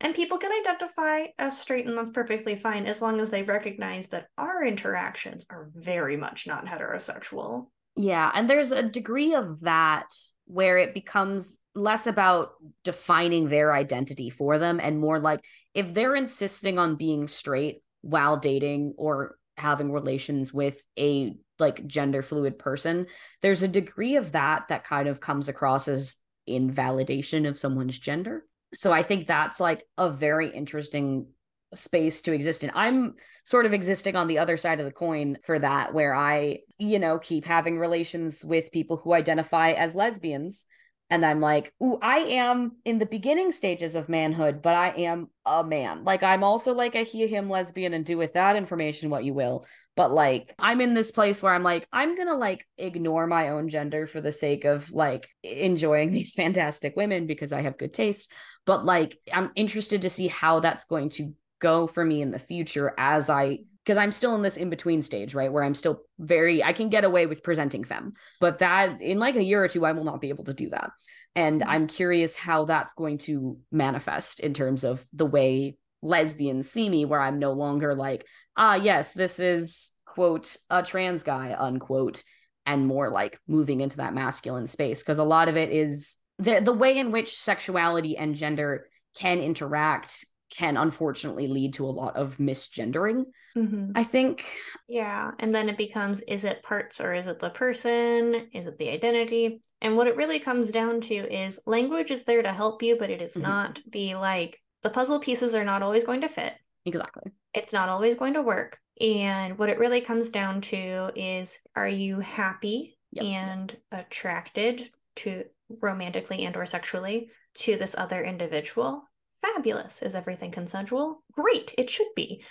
And 0.00 0.14
people 0.14 0.38
can 0.38 0.52
identify 0.52 1.26
as 1.38 1.58
straight 1.58 1.86
and 1.86 1.98
that's 1.98 2.10
perfectly 2.10 2.54
fine 2.54 2.86
as 2.86 3.02
long 3.02 3.20
as 3.20 3.30
they 3.30 3.42
recognize 3.42 4.08
that 4.08 4.28
our 4.36 4.64
interactions 4.64 5.46
are 5.50 5.70
very 5.74 6.16
much 6.16 6.46
not 6.46 6.66
heterosexual 6.66 7.66
yeah. 7.98 8.30
And 8.32 8.48
there's 8.48 8.70
a 8.70 8.88
degree 8.88 9.34
of 9.34 9.60
that 9.62 10.14
where 10.46 10.78
it 10.78 10.94
becomes 10.94 11.56
less 11.74 12.06
about 12.06 12.52
defining 12.84 13.48
their 13.48 13.74
identity 13.74 14.30
for 14.30 14.58
them 14.58 14.80
and 14.80 14.98
more 14.98 15.20
like 15.20 15.44
if 15.74 15.94
they're 15.94 16.16
insisting 16.16 16.78
on 16.78 16.96
being 16.96 17.28
straight 17.28 17.82
while 18.00 18.36
dating 18.36 18.94
or 18.96 19.36
having 19.56 19.92
relations 19.92 20.52
with 20.52 20.82
a 20.98 21.34
like 21.58 21.86
gender 21.86 22.22
fluid 22.22 22.58
person 22.58 23.06
there's 23.42 23.62
a 23.62 23.68
degree 23.68 24.16
of 24.16 24.32
that 24.32 24.66
that 24.68 24.84
kind 24.84 25.08
of 25.08 25.20
comes 25.20 25.48
across 25.48 25.86
as 25.86 26.16
invalidation 26.46 27.46
of 27.46 27.58
someone's 27.58 27.98
gender 27.98 28.44
so 28.74 28.92
i 28.92 29.02
think 29.02 29.26
that's 29.26 29.60
like 29.60 29.84
a 29.98 30.10
very 30.10 30.48
interesting 30.48 31.26
space 31.74 32.20
to 32.22 32.32
exist 32.32 32.64
in. 32.64 32.70
I'm 32.74 33.14
sort 33.44 33.66
of 33.66 33.72
existing 33.72 34.16
on 34.16 34.28
the 34.28 34.38
other 34.38 34.56
side 34.56 34.80
of 34.80 34.86
the 34.86 34.92
coin 34.92 35.38
for 35.44 35.58
that, 35.58 35.94
where 35.94 36.14
I, 36.14 36.60
you 36.78 36.98
know, 36.98 37.18
keep 37.18 37.44
having 37.44 37.78
relations 37.78 38.44
with 38.44 38.72
people 38.72 38.96
who 38.96 39.12
identify 39.12 39.72
as 39.72 39.94
lesbians. 39.94 40.66
And 41.10 41.24
I'm 41.24 41.40
like, 41.40 41.72
ooh, 41.82 41.98
I 42.02 42.18
am 42.18 42.76
in 42.84 42.98
the 42.98 43.06
beginning 43.06 43.52
stages 43.52 43.94
of 43.94 44.10
manhood, 44.10 44.60
but 44.60 44.74
I 44.74 44.90
am 44.90 45.28
a 45.46 45.64
man. 45.64 46.04
Like, 46.04 46.22
I'm 46.22 46.44
also 46.44 46.74
like 46.74 46.94
a 46.94 47.02
he, 47.02 47.26
him 47.26 47.48
lesbian 47.48 47.94
and 47.94 48.04
do 48.04 48.18
with 48.18 48.34
that 48.34 48.56
information 48.56 49.08
what 49.08 49.24
you 49.24 49.32
will. 49.32 49.64
But 49.96 50.12
like, 50.12 50.54
I'm 50.60 50.80
in 50.80 50.94
this 50.94 51.10
place 51.10 51.42
where 51.42 51.52
I'm 51.52 51.64
like, 51.64 51.88
I'm 51.92 52.14
gonna 52.14 52.36
like 52.36 52.64
ignore 52.76 53.26
my 53.26 53.48
own 53.48 53.68
gender 53.68 54.06
for 54.06 54.20
the 54.20 54.30
sake 54.30 54.64
of 54.64 54.92
like 54.92 55.28
enjoying 55.42 56.12
these 56.12 56.34
fantastic 56.34 56.94
women 56.94 57.26
because 57.26 57.52
I 57.52 57.62
have 57.62 57.78
good 57.78 57.94
taste. 57.94 58.30
But 58.64 58.84
like, 58.84 59.18
I'm 59.32 59.50
interested 59.56 60.02
to 60.02 60.10
see 60.10 60.28
how 60.28 60.60
that's 60.60 60.84
going 60.84 61.10
to 61.10 61.34
go 61.60 61.86
for 61.86 62.04
me 62.04 62.22
in 62.22 62.30
the 62.30 62.38
future 62.38 62.94
as 62.98 63.30
I 63.30 63.60
because 63.88 63.96
I'm 63.96 64.12
still 64.12 64.34
in 64.34 64.42
this 64.42 64.58
in 64.58 64.68
between 64.68 65.02
stage, 65.02 65.34
right? 65.34 65.50
Where 65.50 65.64
I'm 65.64 65.74
still 65.74 66.02
very, 66.18 66.62
I 66.62 66.74
can 66.74 66.90
get 66.90 67.04
away 67.04 67.24
with 67.24 67.42
presenting 67.42 67.84
femme, 67.84 68.12
but 68.38 68.58
that 68.58 69.00
in 69.00 69.18
like 69.18 69.34
a 69.34 69.42
year 69.42 69.64
or 69.64 69.68
two, 69.68 69.86
I 69.86 69.92
will 69.92 70.04
not 70.04 70.20
be 70.20 70.28
able 70.28 70.44
to 70.44 70.52
do 70.52 70.68
that. 70.68 70.90
And 71.34 71.62
mm-hmm. 71.62 71.70
I'm 71.70 71.86
curious 71.86 72.36
how 72.36 72.66
that's 72.66 72.92
going 72.92 73.16
to 73.20 73.56
manifest 73.72 74.40
in 74.40 74.52
terms 74.52 74.84
of 74.84 75.02
the 75.14 75.24
way 75.24 75.78
lesbians 76.02 76.70
see 76.70 76.86
me, 76.86 77.06
where 77.06 77.22
I'm 77.22 77.38
no 77.38 77.52
longer 77.52 77.94
like, 77.94 78.26
ah, 78.58 78.74
yes, 78.74 79.14
this 79.14 79.40
is, 79.40 79.94
quote, 80.04 80.54
a 80.68 80.82
trans 80.82 81.22
guy, 81.22 81.56
unquote, 81.58 82.22
and 82.66 82.86
more 82.86 83.10
like 83.10 83.40
moving 83.48 83.80
into 83.80 83.96
that 83.96 84.12
masculine 84.12 84.66
space. 84.66 84.98
Because 84.98 85.18
a 85.18 85.24
lot 85.24 85.48
of 85.48 85.56
it 85.56 85.70
is 85.72 86.18
the, 86.38 86.60
the 86.62 86.74
way 86.74 86.98
in 86.98 87.10
which 87.10 87.38
sexuality 87.38 88.18
and 88.18 88.34
gender 88.34 88.86
can 89.16 89.38
interact 89.38 90.26
can 90.50 90.76
unfortunately 90.76 91.46
lead 91.46 91.74
to 91.74 91.84
a 91.84 91.90
lot 91.90 92.16
of 92.16 92.36
misgendering. 92.38 93.24
Mm-hmm. 93.56 93.92
I 93.94 94.04
think. 94.04 94.44
Yeah. 94.88 95.32
And 95.38 95.52
then 95.52 95.68
it 95.68 95.76
becomes 95.76 96.20
is 96.22 96.44
it 96.44 96.62
parts 96.62 97.00
or 97.00 97.14
is 97.14 97.26
it 97.26 97.38
the 97.38 97.50
person? 97.50 98.48
Is 98.52 98.66
it 98.66 98.78
the 98.78 98.90
identity? 98.90 99.60
And 99.80 99.96
what 99.96 100.06
it 100.06 100.16
really 100.16 100.38
comes 100.38 100.70
down 100.70 101.00
to 101.02 101.14
is 101.14 101.58
language 101.66 102.10
is 102.10 102.24
there 102.24 102.42
to 102.42 102.52
help 102.52 102.82
you, 102.82 102.96
but 102.96 103.10
it 103.10 103.20
is 103.20 103.34
mm-hmm. 103.34 103.42
not 103.42 103.80
the 103.90 104.14
like, 104.14 104.60
the 104.82 104.90
puzzle 104.90 105.18
pieces 105.18 105.54
are 105.54 105.64
not 105.64 105.82
always 105.82 106.04
going 106.04 106.20
to 106.20 106.28
fit. 106.28 106.54
Exactly. 106.84 107.32
It's 107.52 107.72
not 107.72 107.88
always 107.88 108.14
going 108.14 108.34
to 108.34 108.42
work. 108.42 108.78
And 109.00 109.58
what 109.58 109.70
it 109.70 109.78
really 109.78 110.00
comes 110.00 110.30
down 110.30 110.60
to 110.62 111.10
is 111.14 111.58
are 111.74 111.88
you 111.88 112.20
happy 112.20 112.98
yep. 113.12 113.24
and 113.24 113.76
attracted 113.92 114.90
to 115.16 115.44
romantically 115.80 116.44
and 116.44 116.56
or 116.56 116.66
sexually 116.66 117.30
to 117.54 117.76
this 117.76 117.96
other 117.98 118.22
individual 118.22 119.07
Fabulous. 119.42 120.02
Is 120.02 120.14
everything 120.14 120.50
consensual? 120.50 121.22
Great. 121.32 121.74
It 121.78 121.90
should 121.90 122.14
be. 122.16 122.44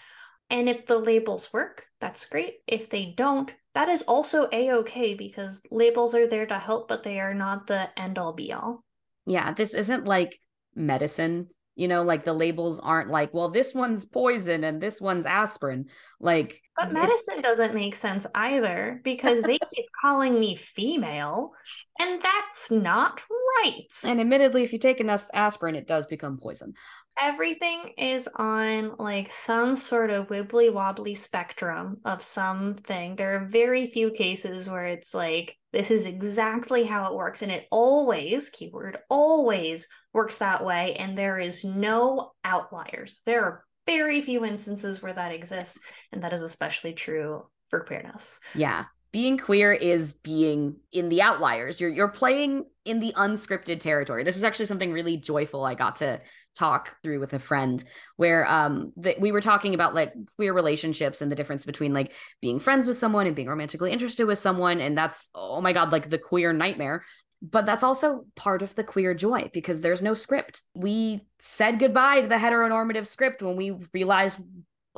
And 0.50 0.69
if 0.69 0.86
the 0.86 0.97
labels 0.97 1.52
work, 1.52 1.86
that's 2.00 2.26
great. 2.26 2.60
If 2.67 2.89
they 2.89 3.13
don't, 3.17 3.54
that 3.73 3.89
is 3.89 4.04
also 4.04 4.47
a 4.52 4.71
okay 4.71 5.13
because 5.13 5.62
labels 5.71 6.15
are 6.15 6.28
there 6.28 6.45
to 6.45 6.58
help, 6.58 6.88
but 6.88 7.04
they 7.04 7.19
are 7.19 7.34
not 7.34 7.67
the 7.67 7.89
end 8.00 8.17
all 8.17 8.34
be 8.34 8.54
all. 8.54 8.84
Yeah, 9.26 9.54
this 9.54 9.73
isn't 9.73 10.06
like 10.06 10.39
medicine 10.73 11.50
you 11.78 11.88
know 11.88 12.04
like 12.04 12.26
the 12.26 12.34
labels 12.34 12.80
aren't 12.80 13.10
like 13.10 13.34
well 13.34 13.50
this 13.50 13.74
one's 13.74 14.06
poison 14.06 14.63
and 14.63 14.82
this 14.82 15.00
one's 15.00 15.26
aspirin. 15.26 15.86
Like 16.20 16.62
but 16.76 16.92
medicine 16.92 17.42
doesn't 17.42 17.74
make 17.74 17.96
sense 17.96 18.28
either 18.36 19.00
because 19.04 19.42
they 19.44 19.60
keep 19.74 19.86
calling 20.02 20.40
me 20.40 20.56
female 20.56 21.52
and 22.00 22.22
that's 22.22 22.70
not 22.72 23.24
right. 23.63 23.88
And 24.04 24.20
admittedly 24.20 24.63
if 24.63 24.74
you 24.74 24.80
take 24.80 25.00
enough 25.00 25.26
aspirin 25.34 25.76
it 25.76 25.88
does 25.88 26.08
become 26.08 26.40
poison 26.40 26.74
everything 27.20 27.94
is 27.98 28.28
on 28.36 28.96
like 28.98 29.32
some 29.32 29.76
sort 29.76 30.10
of 30.10 30.28
wibbly 30.28 30.72
wobbly 30.72 31.16
spectrum 31.16 31.98
of 32.06 32.22
something. 32.22 33.16
There 33.16 33.36
are 33.36 33.48
very 33.48 33.88
few 33.88 34.12
cases 34.12 34.70
where 34.70 34.86
it's 34.86 35.14
like, 35.14 35.58
this 35.74 35.92
is 35.92 36.06
exactly 36.06 36.84
how 36.84 37.12
it 37.12 37.16
works. 37.16 37.42
And 37.42 37.52
it 37.52 37.68
always, 37.72 38.50
keyword, 38.50 38.98
always 39.10 39.88
works 40.14 40.38
that 40.40 40.64
way. 40.64 40.96
And 40.96 41.18
there 41.18 41.40
is 41.40 41.64
no 41.64 42.32
outliers. 42.44 43.20
There 43.26 43.44
are 43.44 43.64
very 43.86 44.22
few 44.22 44.46
instances 44.46 45.02
where 45.02 45.14
that 45.14 45.32
exists. 45.32 45.80
And 46.12 46.24
that 46.24 46.34
is 46.34 46.42
especially 46.42 46.94
true 46.94 47.46
for 47.70 47.82
queerness. 47.82 48.40
Yeah 48.56 48.86
being 49.18 49.40
queer 49.40 49.74
is 49.74 50.14
being 50.14 50.76
in 50.92 51.10
the 51.10 51.24
outliers. 51.24 51.82
You're 51.82 51.90
you're 51.90 52.08
playing 52.08 52.66
in 52.86 53.00
the 53.00 53.14
unscripted 53.18 53.80
territory. 53.80 54.24
This 54.24 54.38
is 54.38 54.44
actually 54.44 54.68
something 54.68 54.92
really 54.92 55.18
joyful 55.18 55.66
I 55.66 55.74
got 55.74 55.96
to 55.96 56.22
talk 56.56 56.96
through 57.02 57.20
with 57.20 57.34
a 57.34 57.40
friend 57.40 57.84
where 58.18 58.46
um 58.46 58.94
that 58.98 59.20
we 59.20 59.32
were 59.32 59.42
talking 59.42 59.74
about 59.74 59.96
like 59.96 60.14
queer 60.36 60.54
relationships 60.54 61.20
and 61.20 61.32
the 61.32 61.36
difference 61.36 61.66
between 61.66 61.96
like 61.96 62.14
being 62.44 62.60
friends 62.60 62.88
with 62.88 62.96
someone 62.96 63.26
and 63.26 63.36
being 63.36 63.48
romantically 63.48 63.92
interested 63.92 64.28
with 64.28 64.38
someone 64.38 64.80
and 64.80 64.96
that's 64.96 65.30
oh 65.34 65.62
my 65.62 65.74
god 65.74 65.92
like 65.92 66.12
the 66.12 66.20
queer 66.20 66.54
nightmare 66.54 67.04
but 67.42 67.68
that's 67.68 67.84
also 67.84 68.26
part 68.36 68.64
of 68.64 68.74
the 68.76 68.84
queer 68.84 69.14
joy 69.16 69.50
because 69.54 69.82
there's 69.82 70.02
no 70.02 70.16
script 70.16 70.64
we 70.74 71.22
said 71.40 71.80
goodbye 71.80 72.22
to 72.22 72.28
the 72.28 72.36
heteronormative 72.36 73.06
script 73.06 73.44
when 73.44 73.56
we 73.56 73.76
realized 73.94 74.40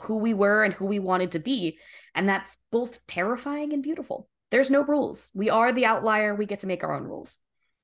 who 0.04 0.18
we 0.18 0.34
were 0.34 0.64
and 0.64 0.74
who 0.74 0.86
we 0.86 1.00
wanted 1.00 1.32
to 1.32 1.40
be 1.40 1.78
and 2.16 2.28
that's 2.28 2.58
both 2.72 3.06
terrifying 3.08 3.74
and 3.74 3.84
beautiful 3.84 4.28
there's 4.52 4.70
no 4.70 4.82
rules 4.82 5.32
we 5.34 5.50
are 5.50 5.72
the 5.72 5.86
outlier 5.86 6.36
we 6.36 6.46
get 6.46 6.62
to 6.62 6.68
make 6.68 6.84
our 6.84 6.96
own 6.96 7.04
rules 7.04 7.38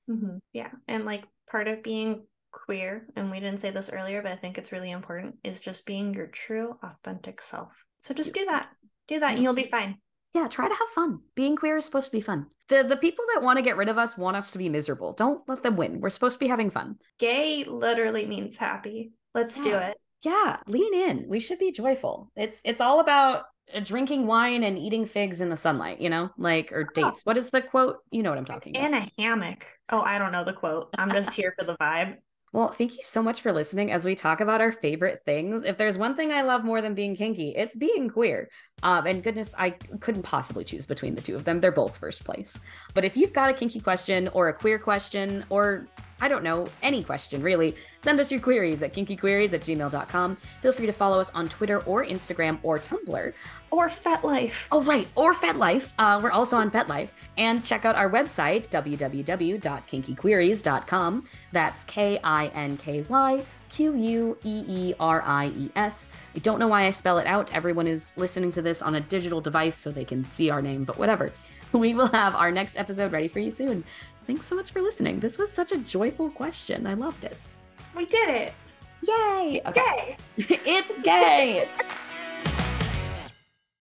mm-hmm. 0.09 0.37
yeah 0.53 0.69
and 0.87 1.05
like 1.05 1.23
part 1.49 1.67
of 1.67 1.83
being 1.83 2.23
queer, 2.55 3.05
and 3.15 3.29
we 3.29 3.39
didn't 3.39 3.59
say 3.59 3.69
this 3.69 3.91
earlier, 3.91 4.21
but 4.21 4.31
I 4.31 4.35
think 4.35 4.57
it's 4.57 4.71
really 4.71 4.91
important, 4.91 5.35
is 5.43 5.59
just 5.59 5.85
being 5.85 6.13
your 6.13 6.27
true, 6.27 6.77
authentic 6.81 7.41
self. 7.41 7.71
So 8.01 8.13
just 8.13 8.33
do 8.33 8.45
that. 8.45 8.69
Do 9.07 9.19
that, 9.19 9.35
and 9.35 9.43
you'll 9.43 9.53
be 9.53 9.69
fine. 9.69 9.97
Yeah, 10.33 10.47
try 10.47 10.67
to 10.67 10.73
have 10.73 10.89
fun. 10.95 11.19
Being 11.35 11.55
queer 11.55 11.77
is 11.77 11.85
supposed 11.85 12.07
to 12.07 12.17
be 12.17 12.21
fun. 12.21 12.47
The 12.69 12.83
the 12.83 12.97
people 12.97 13.25
that 13.33 13.43
want 13.43 13.57
to 13.57 13.63
get 13.63 13.77
rid 13.77 13.89
of 13.89 13.97
us 13.97 14.17
want 14.17 14.37
us 14.37 14.51
to 14.51 14.57
be 14.57 14.69
miserable. 14.69 15.13
Don't 15.13 15.47
let 15.47 15.63
them 15.63 15.75
win. 15.75 16.01
We're 16.01 16.09
supposed 16.09 16.39
to 16.39 16.43
be 16.43 16.49
having 16.49 16.71
fun. 16.71 16.95
Gay 17.19 17.63
literally 17.65 18.25
means 18.25 18.57
happy. 18.57 19.11
Let's 19.33 19.57
yeah. 19.57 19.63
do 19.63 19.75
it. 19.75 19.97
Yeah, 20.23 20.57
lean 20.67 20.93
in. 20.93 21.25
We 21.27 21.39
should 21.39 21.59
be 21.59 21.71
joyful. 21.71 22.31
It's 22.35 22.57
it's 22.63 22.81
all 22.81 22.99
about 22.99 23.43
uh, 23.73 23.79
drinking 23.79 24.27
wine 24.27 24.63
and 24.63 24.77
eating 24.77 25.05
figs 25.05 25.41
in 25.41 25.49
the 25.49 25.57
sunlight, 25.57 25.99
you 26.01 26.09
know, 26.09 26.29
like 26.37 26.71
or 26.71 26.87
oh. 26.89 26.93
dates. 26.93 27.25
What 27.25 27.37
is 27.37 27.49
the 27.49 27.61
quote? 27.61 27.97
You 28.11 28.23
know 28.23 28.29
what 28.29 28.39
I'm 28.39 28.45
talking 28.45 28.75
about. 28.75 28.87
In 28.87 28.93
a 28.93 29.11
hammock. 29.17 29.65
Oh, 29.89 30.01
I 30.01 30.17
don't 30.17 30.31
know 30.31 30.43
the 30.43 30.53
quote. 30.53 30.89
I'm 30.97 31.11
just 31.11 31.33
here 31.33 31.53
for 31.57 31.65
the 31.65 31.75
vibe. 31.77 32.17
Well, 32.55 32.71
thank 32.71 32.93
you 32.93 33.03
so 33.03 33.21
much 33.21 33.41
for 33.41 33.51
listening 33.51 33.91
as 33.91 34.05
we 34.05 34.15
talk 34.15 34.39
about 34.39 34.61
our 34.61 34.71
favorite 34.71 35.23
things. 35.25 35.65
If 35.65 35.77
there's 35.77 35.97
one 35.97 36.15
thing 36.15 36.31
I 36.31 36.41
love 36.43 36.63
more 36.63 36.81
than 36.81 36.95
being 36.95 37.13
kinky, 37.13 37.53
it's 37.53 37.75
being 37.75 38.07
queer. 38.07 38.47
Um, 38.83 39.07
and 39.07 39.23
goodness, 39.23 39.55
I 39.57 39.71
couldn't 39.71 40.23
possibly 40.23 40.63
choose 40.63 40.85
between 40.85 41.15
the 41.15 41.21
two 41.21 41.35
of 41.35 41.43
them. 41.43 41.59
They're 41.59 41.71
both 41.71 41.97
first 41.97 42.23
place. 42.23 42.59
But 42.93 43.05
if 43.05 43.17
you've 43.17 43.33
got 43.33 43.49
a 43.49 43.53
kinky 43.53 43.79
question 43.79 44.27
or 44.29 44.49
a 44.49 44.53
queer 44.53 44.77
question 44.77 45.43
or 45.49 45.87
I 46.21 46.29
don't 46.29 46.43
know, 46.43 46.67
any 46.81 47.03
question 47.03 47.41
really, 47.41 47.75
send 48.01 48.21
us 48.21 48.31
your 48.31 48.39
queries 48.39 48.81
at 48.83 48.93
kinkyqueeries 48.93 49.51
at 49.53 49.61
gmail.com. 49.61 50.37
Feel 50.61 50.71
free 50.71 50.85
to 50.85 50.93
follow 50.93 51.19
us 51.19 51.31
on 51.31 51.49
Twitter 51.49 51.79
or 51.79 52.05
Instagram 52.05 52.57
or 52.63 52.79
Tumblr. 52.79 53.33
Or 53.71 53.89
FetLife. 53.89 54.67
Oh, 54.71 54.81
right, 54.83 55.09
or 55.15 55.33
FetLife. 55.33 55.89
Uh, 55.99 56.21
we're 56.23 56.31
also 56.31 56.55
on 56.55 56.71
FetLife. 56.71 57.09
And 57.37 57.65
check 57.65 57.83
out 57.83 57.97
our 57.97 58.09
website, 58.09 58.69
www.kinkyqueeries.com. 58.69 61.23
That's 61.51 61.83
K 61.83 62.17
I 62.23 62.47
N 62.47 62.77
K 62.77 63.03
Y 63.09 63.43
Q 63.75 63.93
U 63.93 64.37
E 64.45 64.63
E 64.67 64.93
R 65.01 65.21
I 65.21 65.47
E 65.47 65.69
S. 65.75 66.07
I 66.33 66.39
don't 66.39 66.59
know 66.59 66.69
why 66.69 66.85
I 66.85 66.91
spell 66.91 67.17
it 67.17 67.27
out. 67.27 67.53
Everyone 67.53 67.87
is 67.87 68.13
listening 68.15 68.53
to 68.53 68.61
this 68.61 68.81
on 68.81 68.95
a 68.95 69.01
digital 69.01 69.41
device 69.41 69.75
so 69.75 69.91
they 69.91 70.05
can 70.05 70.23
see 70.23 70.49
our 70.49 70.61
name, 70.61 70.85
but 70.85 70.97
whatever. 70.97 71.31
We 71.73 71.93
will 71.93 72.07
have 72.07 72.35
our 72.35 72.51
next 72.51 72.77
episode 72.77 73.11
ready 73.11 73.27
for 73.27 73.39
you 73.39 73.51
soon. 73.51 73.83
Thanks 74.27 74.45
so 74.45 74.55
much 74.55 74.71
for 74.71 74.81
listening. 74.81 75.19
This 75.19 75.37
was 75.37 75.51
such 75.51 75.73
a 75.73 75.77
joyful 75.77 76.29
question. 76.29 76.87
I 76.87 76.93
loved 76.93 77.25
it. 77.25 77.35
We 77.93 78.05
did 78.05 78.29
it. 78.29 78.53
Yay! 79.01 79.61
Okay. 79.65 80.15
Gay. 80.37 80.45
it's 80.65 80.97
gay. 81.03 81.69